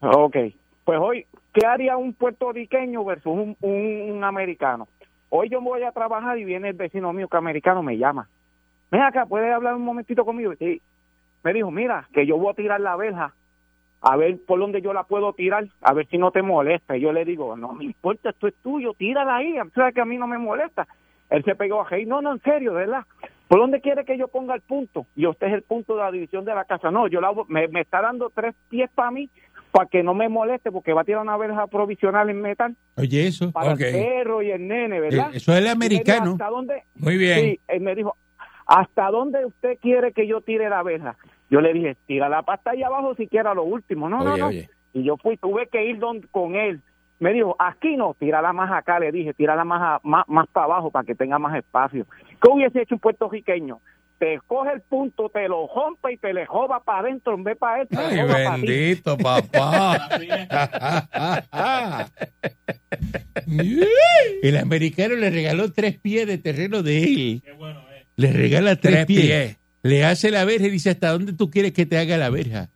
Ok, 0.00 0.36
pues 0.84 0.98
hoy, 1.00 1.26
¿qué 1.52 1.66
haría 1.66 1.96
un 1.96 2.12
puertorriqueño 2.12 3.04
versus 3.04 3.32
un, 3.32 3.56
un, 3.60 4.10
un 4.12 4.24
americano? 4.24 4.86
Hoy 5.30 5.48
yo 5.48 5.60
voy 5.60 5.82
a 5.82 5.90
trabajar 5.92 6.38
y 6.38 6.44
viene 6.44 6.68
el 6.68 6.76
vecino 6.76 7.12
mío 7.12 7.26
que 7.28 7.36
americano 7.36 7.82
me 7.82 7.96
llama. 7.98 8.28
Ven 8.90 9.02
acá, 9.02 9.26
¿puedes 9.26 9.52
hablar 9.52 9.74
un 9.74 9.84
momentito 9.84 10.24
conmigo? 10.24 10.52
Sí. 10.58 10.80
Me 11.42 11.52
dijo, 11.52 11.70
mira, 11.70 12.06
que 12.12 12.26
yo 12.26 12.36
voy 12.36 12.52
a 12.52 12.54
tirar 12.54 12.80
la 12.80 12.94
verja, 12.96 13.32
a 14.00 14.16
ver 14.16 14.38
por 14.46 14.60
dónde 14.60 14.82
yo 14.82 14.92
la 14.92 15.04
puedo 15.04 15.32
tirar, 15.32 15.66
a 15.80 15.92
ver 15.92 16.06
si 16.08 16.18
no 16.18 16.30
te 16.30 16.42
molesta. 16.42 16.96
Y 16.96 17.00
yo 17.00 17.12
le 17.12 17.24
digo, 17.24 17.56
no 17.56 17.72
me 17.72 17.84
importa, 17.84 18.30
esto 18.30 18.46
es 18.46 18.54
tuyo, 18.62 18.92
tírala 18.94 19.36
ahí, 19.36 19.56
sabes 19.74 19.94
que 19.94 20.00
a 20.00 20.04
mí 20.04 20.16
no 20.18 20.26
me 20.26 20.38
molesta. 20.38 20.86
Él 21.30 21.42
se 21.44 21.54
pegó 21.56 21.80
a 21.82 21.88
reír, 21.88 22.06
no, 22.06 22.22
no, 22.22 22.32
en 22.32 22.40
serio, 22.42 22.74
¿verdad? 22.74 23.04
¿Por 23.48 23.58
dónde 23.60 23.80
quiere 23.80 24.04
que 24.04 24.16
yo 24.18 24.28
ponga 24.28 24.54
el 24.54 24.60
punto? 24.60 25.06
Y 25.16 25.26
usted 25.26 25.48
es 25.48 25.54
el 25.54 25.62
punto 25.62 25.96
de 25.96 26.02
la 26.02 26.10
división 26.12 26.44
de 26.44 26.54
la 26.54 26.64
casa. 26.64 26.90
No, 26.90 27.08
yo 27.08 27.20
la, 27.20 27.32
me, 27.48 27.66
me 27.68 27.80
está 27.80 28.00
dando 28.00 28.30
tres 28.30 28.54
pies 28.68 28.90
para 28.94 29.10
mí, 29.10 29.28
para 29.72 29.86
que 29.88 30.02
no 30.02 30.14
me 30.14 30.28
moleste, 30.28 30.70
porque 30.70 30.92
va 30.92 31.00
a 31.02 31.04
tirar 31.04 31.22
una 31.22 31.36
verja 31.36 31.66
provisional 31.66 32.30
en 32.30 32.40
metal 32.40 32.76
Oye, 32.96 33.26
eso. 33.26 33.50
para 33.52 33.72
el 33.72 33.78
perro 33.78 34.42
y 34.42 34.50
el 34.50 34.66
nene, 34.66 34.96
Eh, 34.96 35.00
¿verdad? 35.00 35.30
Eso 35.34 35.52
es 35.52 35.58
el 35.58 35.64
dijo, 35.64 35.74
americano. 35.74 36.32
¿Hasta 36.32 36.48
dónde? 36.48 36.82
Muy 36.96 37.16
bien. 37.16 37.40
Sí, 37.40 37.60
él 37.68 37.80
me 37.80 37.94
dijo, 37.94 38.16
¿hasta 38.66 39.10
dónde 39.10 39.44
usted 39.46 39.78
quiere 39.80 40.12
que 40.12 40.26
yo 40.26 40.40
tire 40.40 40.68
la 40.68 40.82
verja? 40.82 41.16
Yo 41.50 41.60
le 41.60 41.72
dije, 41.72 41.96
tira 42.06 42.28
la 42.28 42.42
pasta 42.42 42.70
ahí 42.72 42.82
abajo 42.82 43.14
si 43.14 43.26
quiera 43.28 43.54
lo 43.54 43.62
último. 43.64 44.08
No, 44.08 44.24
no, 44.24 44.32
Oye, 44.32 44.40
no. 44.40 44.46
oye. 44.48 44.70
Y 44.92 45.04
yo 45.04 45.16
fui, 45.16 45.36
tuve 45.36 45.68
que 45.68 45.84
ir 45.84 45.98
don- 45.98 46.22
con 46.30 46.54
él. 46.56 46.80
Me 47.18 47.32
dijo, 47.32 47.54
aquí 47.58 47.96
no, 47.96 48.14
tírala 48.18 48.52
más 48.52 48.70
acá, 48.72 48.98
le 48.98 49.10
dije, 49.12 49.32
tírala 49.34 49.64
más, 49.64 49.80
a- 49.82 50.00
más, 50.02 50.24
más 50.28 50.46
para 50.48 50.64
abajo 50.66 50.90
para 50.90 51.04
que 51.06 51.14
tenga 51.14 51.38
más 51.38 51.56
espacio. 51.56 52.06
¿Qué 52.42 52.48
hubiese 52.50 52.82
hecho 52.82 52.94
un 52.96 53.00
puertorriqueño? 53.00 53.80
Te 54.18 54.38
coge 54.46 54.72
el 54.72 54.80
punto, 54.80 55.28
te 55.28 55.46
lo 55.46 55.66
rompe 55.66 56.14
y 56.14 56.16
te 56.16 56.32
le 56.32 56.46
joba 56.46 56.80
para 56.80 57.00
adentro 57.00 57.34
en 57.34 57.44
vez 57.44 57.58
para 57.58 57.82
él. 57.82 57.88
Ay, 57.96 58.18
joba 58.20 58.32
pa' 58.44 58.56
bendito, 58.56 59.16
papá. 59.18 60.08
El 64.42 64.56
americano 64.56 65.14
le 65.16 65.30
regaló 65.30 65.72
tres 65.72 65.98
pies 65.98 66.26
de 66.26 66.38
terreno 66.38 66.82
de 66.82 67.02
él. 67.04 67.42
Le 68.16 68.32
regala 68.32 68.76
tres, 68.76 68.94
Tres 68.94 69.06
pies. 69.06 69.20
pies 69.26 69.58
Le 69.86 70.04
hace 70.04 70.30
la 70.30 70.44
verja 70.44 70.66
y 70.66 70.70
dice, 70.70 70.90
¿hasta 70.90 71.10
dónde 71.12 71.32
tú 71.32 71.50
quieres 71.50 71.72
que 71.72 71.86
te 71.86 71.98
haga 71.98 72.16
la 72.16 72.30
verja? 72.30 72.70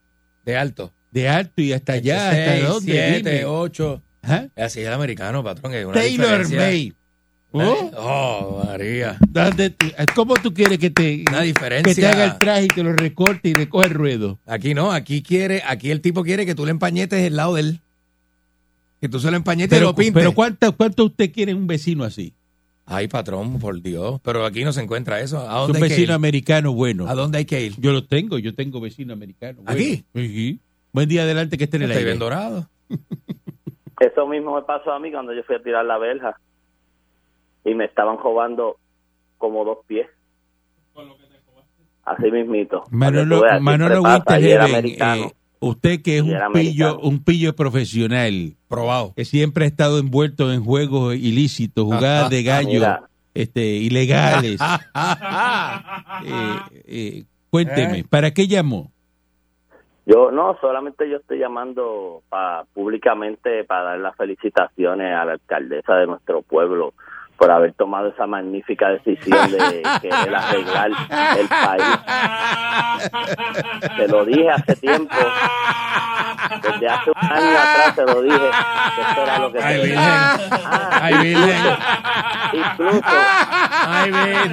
de 0.44 0.56
alto. 0.56 0.92
De 1.10 1.28
alto 1.28 1.60
y 1.62 1.72
hasta 1.72 1.92
allá, 1.94 2.30
hasta 2.30 2.52
Seis, 2.54 2.64
dónde. 2.68 2.92
siete, 2.92 3.30
dime. 3.30 3.44
ocho. 3.44 4.02
¿Ah? 4.22 4.46
Así 4.56 4.80
es 4.80 4.86
el 4.86 4.92
americano, 4.92 5.42
patrón. 5.44 5.72
que 5.72 5.84
una 5.84 5.94
Taylor. 5.94 6.48
May. 6.54 6.92
¿Oh? 7.52 7.90
Oh, 7.96 8.62
María. 8.64 9.16
¿Dónde 9.28 9.70
tú- 9.70 9.86
¿Cómo 10.14 10.34
tú 10.36 10.54
quieres 10.54 10.78
que 10.78 10.90
te, 10.90 11.24
Una 11.28 11.42
que 11.82 11.94
te 11.94 12.06
haga 12.06 12.24
el 12.24 12.38
traje 12.38 12.64
y 12.64 12.68
te 12.68 12.82
lo 12.84 12.92
recorte 12.92 13.48
y 13.48 13.54
recoge 13.54 13.88
el 13.88 13.94
ruedo? 13.94 14.38
Aquí 14.46 14.72
no, 14.72 14.92
aquí 14.92 15.22
quiere, 15.22 15.62
aquí 15.66 15.90
el 15.90 16.00
tipo 16.00 16.22
quiere 16.22 16.46
que 16.46 16.54
tú 16.54 16.64
le 16.64 16.70
empañetes 16.70 17.20
el 17.26 17.36
lado 17.36 17.54
de 17.54 17.60
él. 17.62 17.80
Que 19.00 19.08
tú 19.08 19.18
se 19.18 19.30
lo 19.30 19.36
empañetes 19.36 19.76
y 19.76 19.80
Pero, 19.80 19.88
lo 19.90 19.94
pintes. 19.96 20.14
pero 20.14 20.32
¿cuánto, 20.32 20.76
¿cuánto 20.76 21.06
usted 21.06 21.32
quiere 21.32 21.54
un 21.54 21.66
vecino 21.66 22.04
así? 22.04 22.34
Ay, 22.92 23.06
patrón, 23.08 23.58
por 23.60 23.80
Dios. 23.80 24.20
Pero 24.24 24.44
aquí 24.44 24.64
no 24.64 24.72
se 24.72 24.82
encuentra 24.82 25.20
eso. 25.20 25.38
¿A 25.48 25.64
Un 25.64 25.72
dónde 25.72 25.78
hay 25.78 25.82
que 25.90 25.94
vecino 25.94 26.12
ir? 26.12 26.12
americano 26.12 26.72
bueno. 26.72 27.06
¿A 27.06 27.14
dónde 27.14 27.38
hay 27.38 27.44
que 27.44 27.60
ir? 27.64 27.74
Yo 27.78 27.92
lo 27.92 28.04
tengo, 28.04 28.36
yo 28.38 28.52
tengo 28.54 28.80
vecino 28.80 29.12
americano. 29.12 29.60
bueno. 29.62 29.70
¿Aquí? 29.70 30.04
Sí. 30.14 30.58
Buen 30.92 31.08
día 31.08 31.22
adelante 31.22 31.56
que 31.56 31.64
esté 31.64 31.76
en 31.76 31.84
el 31.84 31.90
Estoy 31.92 32.00
aire. 32.00 32.10
bien 32.10 32.18
dorado. 32.18 32.68
Eso 34.00 34.26
mismo 34.26 34.56
me 34.56 34.62
pasó 34.62 34.92
a 34.92 34.98
mí 34.98 35.12
cuando 35.12 35.32
yo 35.32 35.42
fui 35.44 35.54
a 35.56 35.62
tirar 35.62 35.84
la 35.84 35.98
verja 35.98 36.40
y 37.64 37.74
me 37.74 37.84
estaban 37.84 38.16
robando 38.18 38.76
como 39.38 39.64
dos 39.64 39.78
pies. 39.86 40.08
Así 42.04 42.30
mismito. 42.30 42.84
Manolo, 42.90 43.40
Para 43.40 43.58
que 43.58 43.58
tú 43.58 43.62
veas, 43.62 43.62
Manolo 43.62 44.00
siempre 44.02 44.24
pasa, 44.24 44.40
y 44.40 44.50
era 44.50 44.64
Winterheaven, 44.64 44.74
americano. 44.78 45.24
eh, 45.26 45.34
usted 45.60 46.02
que 46.02 46.18
es 46.18 46.22
un 46.22 46.36
pillo, 46.52 46.98
un 46.98 47.22
pillo 47.22 47.54
profesional, 47.54 48.56
Probado. 48.68 49.12
que 49.14 49.24
siempre 49.24 49.64
ha 49.64 49.68
estado 49.68 49.98
envuelto 49.98 50.52
en 50.52 50.64
juegos 50.64 51.14
ilícitos, 51.14 51.84
jugadas 51.84 52.30
de 52.30 52.42
gallo, 52.42 52.70
Mira. 52.70 53.02
este, 53.34 53.60
ilegales. 53.60 54.60
Eh, 56.22 56.58
eh, 56.86 57.24
cuénteme, 57.48 58.04
¿para 58.04 58.32
qué 58.32 58.46
llamó? 58.46 58.90
Yo 60.04 60.30
no, 60.30 60.58
solamente 60.60 61.08
yo 61.08 61.16
estoy 61.18 61.38
llamando 61.38 62.22
pa, 62.28 62.66
públicamente 62.74 63.64
para 63.64 63.90
dar 63.90 63.98
las 64.00 64.16
felicitaciones 64.16 65.14
a 65.14 65.24
la 65.24 65.32
alcaldesa 65.32 65.94
de 65.94 66.06
nuestro 66.06 66.42
pueblo 66.42 66.94
por 67.40 67.50
haber 67.50 67.72
tomado 67.72 68.08
esa 68.08 68.26
magnífica 68.26 68.90
decisión 68.90 69.50
de 69.50 69.82
querer 70.02 70.34
arreglar 70.34 70.90
el 71.38 71.48
país. 71.48 71.98
Te 73.96 74.08
lo 74.08 74.26
dije 74.26 74.50
hace 74.50 74.76
tiempo, 74.76 75.14
desde 76.62 76.86
hace 76.86 77.10
un 77.10 77.16
año 77.32 77.58
atrás 77.58 77.94
te 77.96 78.04
lo 78.04 78.20
dije, 78.20 78.50
que 78.94 79.00
esto 79.00 79.22
era 79.22 79.38
lo 79.38 79.50
que 79.52 79.62
Ay, 79.62 79.80
Virgen. 79.80 80.02
Ah, 80.02 80.88
Ay, 81.00 81.14
Virgen. 81.16 81.76
Incluso, 82.52 83.02
Ay, 83.88 84.10
Virgen. 84.10 84.52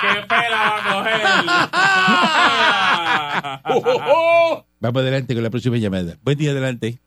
¡Qué 0.00 0.22
pela 0.28 0.56
va 0.56 0.76
a 0.76 0.82
coger! 0.92 1.22
Vamos 4.80 5.02
adelante 5.02 5.34
con 5.34 5.42
la 5.42 5.50
próxima 5.50 5.76
llamada. 5.76 6.16
Buen 6.22 6.38
día, 6.38 6.50
adelante. 6.50 6.98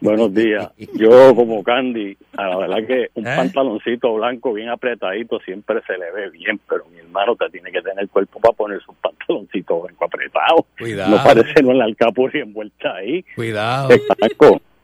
Buenos 0.00 0.32
días. 0.34 0.70
Yo 0.94 1.34
como 1.34 1.62
Candy, 1.62 2.16
a 2.36 2.48
la 2.48 2.56
verdad 2.58 2.86
que 2.86 3.10
un 3.14 3.26
¿Eh? 3.26 3.34
pantaloncito 3.34 4.14
blanco 4.14 4.52
bien 4.52 4.68
apretadito 4.68 5.40
siempre 5.40 5.80
se 5.86 5.94
le 5.96 6.12
ve 6.12 6.30
bien, 6.30 6.60
pero 6.68 6.84
mi 6.92 6.98
hermano 6.98 7.34
te 7.34 7.48
tiene 7.48 7.72
que 7.72 7.80
tener 7.80 8.00
el 8.00 8.08
cuerpo 8.10 8.38
para 8.38 8.52
poner 8.52 8.80
sus 8.82 8.94
pantaloncitos 8.96 9.82
blanco 9.82 10.04
apretados. 10.04 10.66
Cuidado. 10.78 11.16
No 11.16 11.24
parece 11.24 11.62
no 11.62 11.70
en 11.70 11.78
la 11.78 11.84
alcapurri 11.86 12.40
envuelta 12.40 12.94
ahí. 12.94 13.24
Cuidado. 13.34 13.88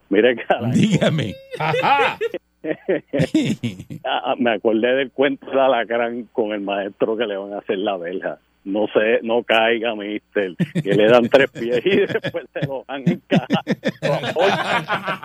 Mire 0.09 0.37
Dígame. 0.75 1.35
ah, 1.59 2.19
ah, 4.05 4.35
me 4.39 4.53
acordé 4.53 4.95
del 4.95 5.11
cuento 5.11 5.51
de 5.51 5.61
Alacrán 5.61 6.29
con 6.33 6.53
el 6.53 6.61
maestro 6.61 7.17
que 7.17 7.27
le 7.27 7.37
van 7.37 7.55
a 7.55 7.59
hacer 7.59 7.79
la 7.79 7.97
verja. 7.97 8.39
No 8.65 8.87
sé, 8.95 9.19
no 9.23 9.43
caiga, 9.43 9.97
mister, 9.97 10.55
que 10.57 10.95
le 10.95 11.09
dan 11.09 11.29
tres 11.29 11.51
pies 11.51 11.85
y 11.85 11.97
después 11.97 12.45
se 12.53 12.65
lo 12.67 12.85
van 12.85 13.03
a 13.07 13.11
encajar. 13.11 13.65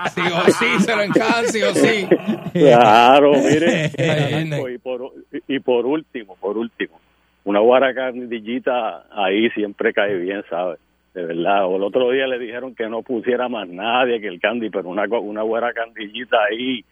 Sí 0.10 0.22
o 0.22 0.52
sí, 0.52 0.84
se 0.84 0.96
lo 0.96 1.04
encajan, 1.04 1.48
sí 1.48 1.62
o 1.62 1.74
sí. 1.74 2.08
Claro, 2.54 3.34
mire. 3.34 3.92
Y, 4.74 4.78
por, 4.80 5.12
y 5.48 5.60
por 5.60 5.86
último, 5.86 6.36
por 6.40 6.58
último, 6.58 7.00
una 7.44 7.60
guaracandillita 7.60 9.06
ahí 9.12 9.50
siempre 9.52 9.94
cae 9.94 10.16
bien, 10.16 10.44
¿sabes? 10.50 10.80
De 11.14 11.24
verdad. 11.24 11.66
O 11.66 11.78
el 11.78 11.84
otro 11.84 12.12
día 12.12 12.28
le 12.28 12.40
dijeron 12.40 12.76
que 12.76 12.88
no 12.90 13.04
pusiera 13.04 13.48
más 13.50 13.68
nadie 13.68 14.20
que 14.20 14.28
el 14.28 14.40
candy, 14.40 14.70
pero 14.70 14.90
una, 14.90 15.04
una 15.20 15.44
guaracandillita 15.44 16.38
ahí. 16.50 16.84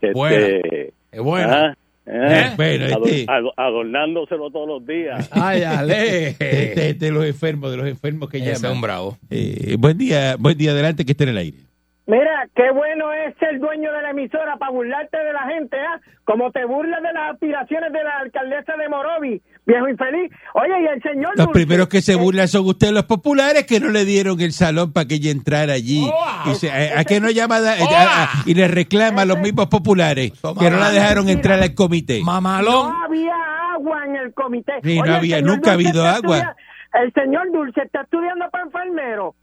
Este, 0.00 0.12
Buena. 0.12 0.92
Es 1.12 1.20
bueno. 1.20 1.48
ah, 1.50 1.74
¿Eh? 2.06 2.50
Bueno, 2.56 2.84
ador- 2.86 3.08
este, 3.08 3.24
ado- 3.32 3.54
adornándoselo 3.56 4.50
todos 4.50 4.68
los 4.68 4.86
días. 4.86 5.26
Ay, 5.32 5.62
Ale. 5.62 6.28
este 6.28 6.90
es 6.90 6.98
de 6.98 7.10
los 7.10 7.24
enfermos, 7.24 7.70
de 7.70 7.76
los 7.78 7.86
enfermos 7.88 8.28
que 8.28 8.38
Ese 8.38 8.52
es 8.52 8.58
un 8.58 8.62
llaman. 8.64 8.80
bravo. 8.82 9.18
Eh, 9.30 9.76
buen 9.78 9.96
día, 9.96 10.36
buen 10.38 10.56
día, 10.58 10.72
adelante, 10.72 11.04
que 11.06 11.12
esté 11.12 11.24
en 11.24 11.30
el 11.30 11.38
aire. 11.38 11.58
Mira, 12.06 12.48
qué 12.54 12.70
bueno 12.70 13.12
es 13.14 13.34
ser 13.38 13.58
dueño 13.58 13.90
de 13.90 14.02
la 14.02 14.10
emisora 14.10 14.56
para 14.58 14.70
burlarte 14.70 15.16
de 15.16 15.32
la 15.32 15.44
gente, 15.48 15.78
¿ah? 15.78 15.98
Como 16.24 16.50
te 16.52 16.64
burlas 16.66 17.02
de 17.02 17.12
las 17.14 17.32
aspiraciones 17.32 17.92
de 17.94 18.04
la 18.04 18.18
alcaldesa 18.18 18.76
de 18.76 18.88
Morovi, 18.90 19.40
viejo 19.64 19.88
infeliz. 19.88 20.30
Oye, 20.52 20.82
y 20.82 20.86
el 20.86 21.02
señor 21.02 21.32
Los 21.34 21.46
Dulce, 21.46 21.52
primeros 21.52 21.88
que 21.88 22.02
se 22.02 22.12
eh, 22.12 22.16
burlan 22.16 22.46
son 22.48 22.66
ustedes 22.66 22.92
los 22.92 23.04
populares 23.04 23.64
que 23.64 23.80
no 23.80 23.88
le 23.88 24.04
dieron 24.04 24.38
el 24.42 24.52
salón 24.52 24.92
para 24.92 25.06
que 25.08 25.14
ella 25.14 25.30
entrara 25.30 25.72
allí. 25.72 26.06
Y 26.44 26.54
se- 26.56 26.70
a, 26.70 27.00
a 27.00 27.04
que 27.04 27.20
no 27.20 27.30
llama 27.30 27.60
da- 27.60 27.72
a- 27.72 28.24
a- 28.24 28.28
y 28.44 28.52
le 28.52 28.68
reclama 28.68 29.22
a 29.22 29.24
los 29.24 29.38
mismos 29.38 29.68
populares 29.68 30.32
que 30.58 30.70
no 30.70 30.76
la 30.76 30.90
dejaron 30.90 31.30
entrar 31.30 31.62
al 31.62 31.74
comité. 31.74 32.20
Mamalón. 32.22 32.90
No 32.90 33.02
había 33.04 33.34
agua 33.74 34.04
en 34.04 34.16
el 34.16 34.34
comité. 34.34 34.72
Sí, 34.82 35.00
no 35.00 35.14
había- 35.14 35.40
nunca 35.40 35.70
ha 35.70 35.74
habido 35.74 36.04
agua. 36.06 36.36
estudia- 36.36 36.56
El 37.02 37.12
señor 37.14 37.50
Dulce 37.50 37.80
está 37.82 38.02
estudiando 38.02 38.44
para 38.50 38.64
enfermero. 38.64 39.34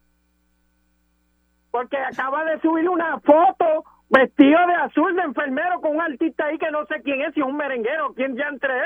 Porque 1.71 1.97
acaba 1.97 2.43
de 2.45 2.59
subir 2.59 2.87
una 2.89 3.19
foto 3.21 3.83
vestido 4.09 4.57
de 4.67 4.75
azul 4.75 5.15
de 5.15 5.21
enfermero 5.23 5.79
con 5.81 5.95
un 5.95 6.01
artista 6.01 6.45
ahí 6.45 6.57
que 6.57 6.69
no 6.69 6.85
sé 6.87 7.01
quién 7.03 7.21
es, 7.21 7.33
si 7.33 7.39
es 7.39 7.45
un 7.45 7.55
merenguero, 7.55 8.13
quién 8.13 8.35
ya 8.35 8.45
entré. 8.51 8.77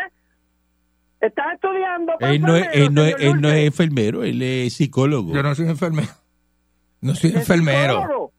Está 1.20 1.54
estudiando 1.54 2.14
para 2.20 2.32
Él 2.34 2.42
no, 2.42 2.56
es, 2.56 2.66
enfermero, 2.68 2.86
él, 2.88 2.94
no 2.94 3.04
es, 3.04 3.16
él 3.20 3.42
no 3.42 3.50
es 3.50 3.66
enfermero, 3.66 4.24
él 4.24 4.42
es 4.42 4.74
psicólogo. 4.74 5.34
Yo 5.34 5.42
no 5.42 5.56
soy 5.56 5.68
enfermero. 5.68 6.10
No 7.02 7.16
soy 7.16 7.32
¿Qué 7.32 7.38
enfermero. 7.40 8.02
psicólogo? 8.02 8.32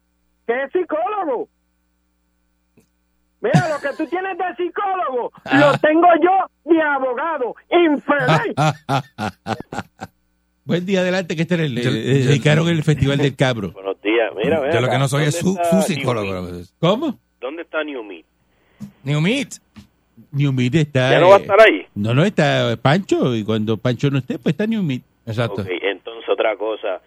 ¿Qué 0.47 0.63
es 0.63 0.73
psicólogo? 0.73 1.49
Mira, 3.41 3.69
lo 3.69 3.79
que 3.81 3.97
tú 3.97 4.07
tienes 4.09 4.39
de 4.39 4.45
psicólogo, 4.57 5.31
Ah. 5.45 5.59
lo 5.59 5.79
tengo 5.79 6.07
yo 6.23 6.73
de 6.73 6.83
abogado, 6.83 7.55
infeliz. 7.71 8.55
Buen 10.65 10.85
día, 10.85 11.01
adelante, 11.01 11.37
que 11.37 11.43
el, 11.43 11.77
Yo- 11.81 11.91
eh, 11.91 12.23
yo- 12.23 12.29
dedicaron 12.31 12.69
el 12.69 12.83
Festival 12.83 13.19
del 13.19 13.37
Cabro. 13.37 13.73
Mira, 14.47 14.73
Yo 14.73 14.81
lo 14.81 14.89
que 14.89 14.99
no 14.99 15.09
soy 15.09 15.25
es 15.25 15.43
¿Dónde 15.43 15.65
su, 15.65 15.83
psicólogo. 15.83 16.49
¿Cómo? 16.81 17.19
¿Dónde 17.41 17.63
está 17.63 17.85
New 17.85 18.03
Meat? 18.03 18.25
New 19.05 19.21
Meat. 19.21 19.55
New 20.33 20.53
Meat 20.53 20.75
está... 20.75 21.11
¿Ya 21.13 21.21
no 21.21 21.29
va 21.29 21.37
a 21.37 21.39
eh, 21.39 21.43
estar 21.43 21.61
ahí? 21.61 21.87
No, 21.95 22.15
no, 22.15 22.25
está 22.25 22.77
Pancho, 22.81 23.35
y 23.35 23.45
cuando 23.45 23.77
Pancho 23.77 24.11
no 24.11 24.19
esté, 24.19 24.39
pues 24.39 24.55
está 24.55 24.67
New 24.67 24.83
Meat. 24.83 25.03
Exacto. 25.27 25.65
Entonces 25.67 26.29
otra 26.29 26.57
cosa, 26.57 27.01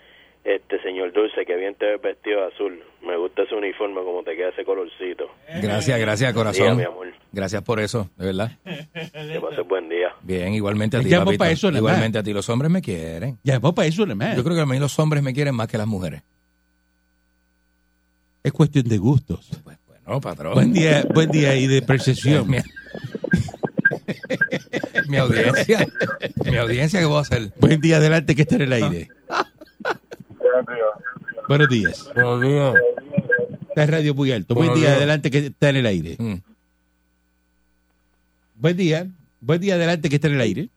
este 0.44 0.82
señor 0.82 1.14
Dulce, 1.14 1.46
que 1.46 1.56
bien 1.56 1.76
te 1.76 1.86
ves 1.86 2.02
vestido 2.02 2.42
de 2.42 2.48
azul. 2.48 2.84
Me 3.06 3.18
gusta 3.18 3.44
ese 3.44 3.56
uniforme, 3.56 4.02
como 4.04 4.24
te 4.24 4.36
queda 4.36 4.50
ese 4.50 4.64
colorcito. 4.64 5.30
Gracias, 5.62 6.00
gracias, 6.00 6.34
corazón. 6.34 6.78
mi 6.78 6.84
amor. 6.84 7.08
Gracias 7.32 7.62
por 7.62 7.80
eso, 7.80 8.10
de 8.18 8.26
verdad. 8.26 8.52
Que 8.64 9.40
pases 9.40 9.68
buen 9.68 9.88
día. 9.88 10.10
Bien, 10.22 10.54
igualmente 10.54 10.98
a 10.98 11.02
ti, 11.02 11.10
papito. 11.10 11.46
eso. 11.46 11.70
Igualmente 11.70 12.18
a 12.18 12.24
ti. 12.24 12.34
Los 12.34 12.50
hombres 12.50 12.72
me 12.72 12.82
quieren. 12.82 13.38
Llamó 13.44 13.74
para 13.74 13.88
eso. 13.88 14.06
Yo 14.06 14.44
creo 14.44 14.56
que 14.56 14.62
a 14.62 14.66
mí 14.66 14.80
los 14.80 14.98
hombres 15.00 15.22
me 15.22 15.34
quieren 15.34 15.56
más 15.56 15.68
que 15.68 15.78
las 15.78 15.88
mujeres. 15.88 16.24
Es 18.44 18.52
cuestión 18.52 18.88
de 18.88 18.98
gustos. 18.98 19.50
Pues 19.64 19.78
bueno, 19.88 20.22
patrón. 20.22 20.54
Buen 20.54 20.74
día, 20.74 21.06
buen 21.14 21.30
día 21.30 21.56
y 21.56 21.68
de 21.68 21.82
percepción. 21.82 22.50
Mi, 22.50 22.58
mi 25.08 25.18
audiencia. 25.18 25.88
Mi 26.46 26.58
audiencia, 26.58 27.00
¿qué 27.00 27.06
voy 27.06 27.18
a 27.18 27.22
hacer? 27.22 27.52
Buen 27.60 27.82
día, 27.82 27.98
adelante, 27.98 28.36
que 28.36 28.44
esté 28.44 28.56
en 28.56 28.62
el 28.62 28.74
aire. 28.74 29.10
Buenos 31.48 31.70
días. 31.70 32.10
Buenos 32.16 32.42
días. 32.42 32.74
Está 33.70 33.84
en 33.84 33.92
radio 33.92 34.14
muy 34.16 34.32
alto. 34.32 34.56
Buen 34.56 34.68
Buenos 34.68 34.80
día, 34.80 34.90
días. 34.90 34.98
adelante, 34.98 35.32
que 35.32 35.38
está 35.48 35.70
en 35.70 35.76
el 35.78 35.86
aire. 35.86 36.16
Mm. 36.18 36.36
Buen 38.56 38.78
día. 38.78 39.08
Buen 39.42 39.62
día, 39.62 39.76
adelante, 39.76 40.10
que 40.10 40.16
está 40.16 40.28
en 40.28 40.36
el 40.36 40.42
aire. 40.42 40.70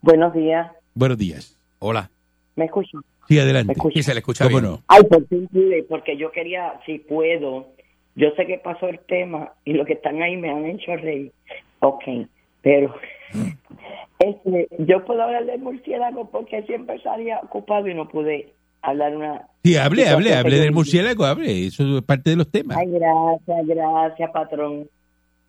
Buenos 0.00 0.32
días, 0.32 0.70
Buenos 0.94 1.18
días. 1.18 1.56
Hola. 1.80 2.10
¿me 2.56 2.64
escuchan? 2.64 3.00
Sí, 3.28 3.38
adelante. 3.38 3.74
Y 3.92 4.02
se 4.02 4.14
le 4.14 4.20
escucha 4.20 4.44
¿Cómo 4.44 4.60
bien. 4.60 4.72
no? 4.72 4.82
Ay, 4.88 5.02
por 5.02 5.26
fin 5.28 5.46
pude, 5.48 5.82
porque 5.82 6.16
yo 6.16 6.32
quería, 6.32 6.80
si 6.86 6.98
puedo, 6.98 7.66
yo 8.16 8.30
sé 8.36 8.46
que 8.46 8.58
pasó 8.58 8.88
el 8.88 8.98
tema 9.00 9.52
y 9.66 9.74
los 9.74 9.86
que 9.86 9.92
están 9.92 10.22
ahí 10.22 10.36
me 10.36 10.50
han 10.50 10.64
hecho 10.64 10.96
reír. 10.96 11.30
Ok, 11.80 12.04
pero 12.62 12.94
este, 14.18 14.68
yo 14.78 15.04
puedo 15.04 15.22
hablar 15.22 15.44
del 15.44 15.60
murciélago 15.60 16.30
porque 16.30 16.62
siempre 16.62 17.00
salía 17.02 17.40
ocupado 17.42 17.86
y 17.86 17.94
no 17.94 18.08
pude 18.08 18.48
hablar 18.80 19.14
una... 19.14 19.46
Sí, 19.62 19.76
hable, 19.76 20.08
hable, 20.08 20.34
hable 20.34 20.58
del 20.58 20.72
murciélago, 20.72 21.26
hable. 21.26 21.66
Eso 21.66 21.98
es 21.98 22.04
parte 22.04 22.30
de 22.30 22.36
los 22.36 22.50
temas. 22.50 22.78
Ay, 22.78 22.90
gracias, 22.90 23.66
gracias, 23.66 24.30
patrón. 24.30 24.88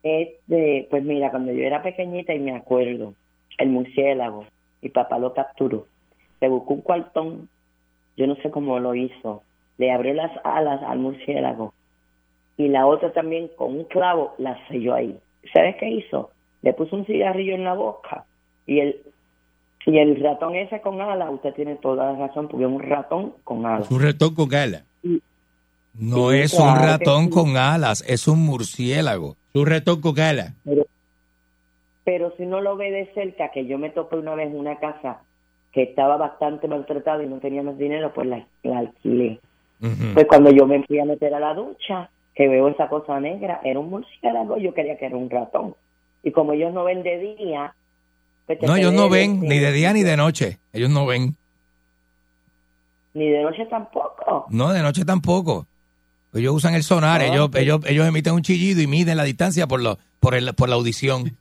Este, 0.02 0.86
pues 0.90 1.02
mira, 1.02 1.30
cuando 1.30 1.52
yo 1.52 1.62
era 1.62 1.82
pequeñita 1.82 2.34
y 2.34 2.40
me 2.40 2.54
acuerdo, 2.54 3.14
el 3.58 3.68
murciélago, 3.70 4.44
mi 4.82 4.90
papá 4.90 5.18
lo 5.18 5.32
capturó. 5.32 5.86
Se 6.40 6.48
buscó 6.48 6.74
un 6.74 6.80
cuartón, 6.80 7.48
yo 8.20 8.26
no 8.26 8.36
sé 8.36 8.50
cómo 8.50 8.78
lo 8.78 8.94
hizo. 8.94 9.42
Le 9.78 9.90
abrió 9.90 10.12
las 10.12 10.30
alas 10.44 10.82
al 10.82 10.98
murciélago 10.98 11.72
y 12.58 12.68
la 12.68 12.86
otra 12.86 13.12
también 13.12 13.48
con 13.56 13.74
un 13.74 13.84
clavo 13.84 14.34
la 14.36 14.58
selló 14.68 14.94
ahí. 14.94 15.18
¿Sabes 15.54 15.76
qué 15.80 15.88
hizo? 15.88 16.30
Le 16.60 16.74
puso 16.74 16.96
un 16.96 17.06
cigarrillo 17.06 17.54
en 17.54 17.64
la 17.64 17.72
boca 17.72 18.26
y 18.66 18.80
el 18.80 19.00
y 19.86 19.98
el 19.98 20.22
ratón 20.22 20.54
ese 20.54 20.82
con 20.82 21.00
alas, 21.00 21.30
usted 21.32 21.54
tiene 21.54 21.76
toda 21.76 22.12
la 22.12 22.26
razón, 22.26 22.48
porque 22.48 22.66
es 22.66 22.70
un 22.70 22.82
ratón 22.82 23.32
con 23.44 23.64
alas. 23.64 23.90
Un 23.90 24.02
ratón 24.02 24.34
con. 24.34 24.50
No 25.94 26.32
es 26.32 26.50
claro 26.54 26.70
un 26.70 26.86
ratón 26.86 27.30
con 27.30 27.56
alas, 27.56 28.04
es 28.06 28.28
un 28.28 28.44
murciélago. 28.44 29.36
Un 29.54 29.66
ratón 29.66 30.02
con 30.02 30.14
gala. 30.14 30.54
pero 32.04 32.34
si 32.36 32.44
no 32.44 32.60
lo 32.60 32.76
ve 32.76 32.90
de 32.90 33.06
cerca, 33.14 33.50
que 33.50 33.64
yo 33.64 33.78
me 33.78 33.88
topé 33.88 34.16
una 34.16 34.34
vez 34.34 34.48
en 34.48 34.58
una 34.58 34.78
casa 34.78 35.22
que 35.72 35.82
estaba 35.84 36.16
bastante 36.16 36.66
maltratada 36.68 37.22
y 37.22 37.28
no 37.28 37.38
tenía 37.38 37.62
más 37.62 37.78
dinero, 37.78 38.12
pues 38.14 38.26
la, 38.28 38.46
la 38.62 38.78
alquilé. 38.78 39.40
Ujú. 39.80 40.14
Pues 40.14 40.26
cuando 40.26 40.50
yo 40.50 40.66
me 40.66 40.82
fui 40.84 40.98
a 40.98 41.04
meter 41.04 41.34
a 41.34 41.40
la 41.40 41.54
ducha, 41.54 42.10
que 42.34 42.48
veo 42.48 42.68
esa 42.68 42.88
cosa 42.88 43.20
negra, 43.20 43.60
era 43.64 43.78
un 43.78 43.90
murciélago, 43.90 44.58
yo 44.58 44.74
quería 44.74 44.96
que 44.98 45.06
era 45.06 45.16
un 45.16 45.30
ratón. 45.30 45.74
Y 46.22 46.32
como 46.32 46.52
ellos 46.52 46.72
no 46.72 46.84
ven 46.84 47.02
de 47.02 47.18
día... 47.36 47.74
pues 48.46 48.60
No, 48.62 48.76
ellos 48.76 48.92
no 48.92 49.08
ven 49.08 49.40
ni 49.40 49.58
de 49.58 49.72
día 49.72 49.92
ni 49.92 50.02
de 50.02 50.16
noche. 50.16 50.58
Ellos 50.72 50.90
no 50.90 51.06
ven. 51.06 51.36
Ni 53.14 53.28
de 53.28 53.42
noche 53.42 53.66
tampoco. 53.66 54.46
No, 54.50 54.72
de 54.72 54.82
noche 54.82 55.04
tampoco. 55.04 55.66
Ellos 56.32 56.54
usan 56.54 56.74
el 56.74 56.82
sonar, 56.82 57.20
Ah, 57.22 57.26
ellos, 57.26 57.50
ellos, 57.54 57.80
ellos 57.86 58.06
emiten 58.06 58.34
un 58.34 58.42
chillido 58.42 58.80
y 58.80 58.86
miden 58.86 59.16
la 59.16 59.24
distancia 59.24 59.66
por 59.66 59.80
lo, 59.80 59.98
por 60.20 60.34
el, 60.34 60.54
por 60.54 60.68
la 60.68 60.76
audición. 60.76 61.36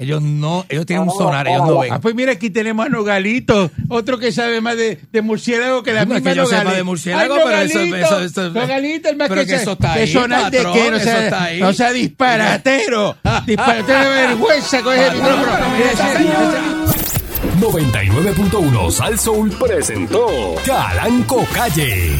Ellos 0.00 0.22
no, 0.22 0.64
ellos 0.68 0.86
tienen 0.86 1.08
un 1.08 1.14
sonar, 1.14 1.48
ellos 1.48 1.66
no 1.66 1.80
ven. 1.80 1.92
Ah, 1.92 2.00
pues 2.00 2.14
mira, 2.14 2.30
aquí 2.30 2.50
tenemos 2.50 2.86
a 2.86 2.88
Nogalito, 2.88 3.68
otro 3.88 4.16
que 4.16 4.30
sabe 4.30 4.60
más 4.60 4.76
de, 4.76 5.00
de 5.10 5.22
murciélago 5.22 5.82
que 5.82 5.92
la 5.92 6.04
No 6.04 6.14
es 6.14 6.20
misma 6.22 6.30
que 6.30 6.36
yo 6.36 6.44
sepa 6.46 6.58
Nogales. 6.58 6.76
de 6.78 6.84
murciélago, 6.84 7.34
Ay, 7.34 7.40
pero 7.44 7.58
eso- 7.58 7.78
Nogalito, 7.80 7.96
eso- 8.06 8.20
eso- 8.22 8.50
Nogalito, 8.50 9.08
el 9.08 9.16
más 9.16 9.28
pero 9.28 9.40
que, 9.40 9.46
que 9.48 9.54
eso 9.56 9.72
está 9.72 9.94
que 9.94 10.00
ahí, 10.02 10.12
sonar 10.12 10.50
de 10.52 10.58
patrón, 10.58 10.74
qué, 10.74 10.90
no 10.92 10.96
eso 10.98 11.04
sea, 11.04 11.24
está 11.24 11.42
ahí. 11.44 11.60
no 11.60 11.72
sea 11.72 11.90
disparatero. 11.92 13.16
disparatero 13.46 13.98
de 13.98 14.08
vergüenza 14.26 14.82
con 14.82 14.94
ese 14.96 15.10
micrófono. 15.16 15.52
Mira, 15.76 15.90
ese- 15.92 16.22
ese- 16.22 17.58
99.1 17.60 18.90
Sal 18.92 19.18
Soul 19.18 19.50
presentó 19.50 20.28
Calanco 20.64 21.44
Calle. 21.52 22.12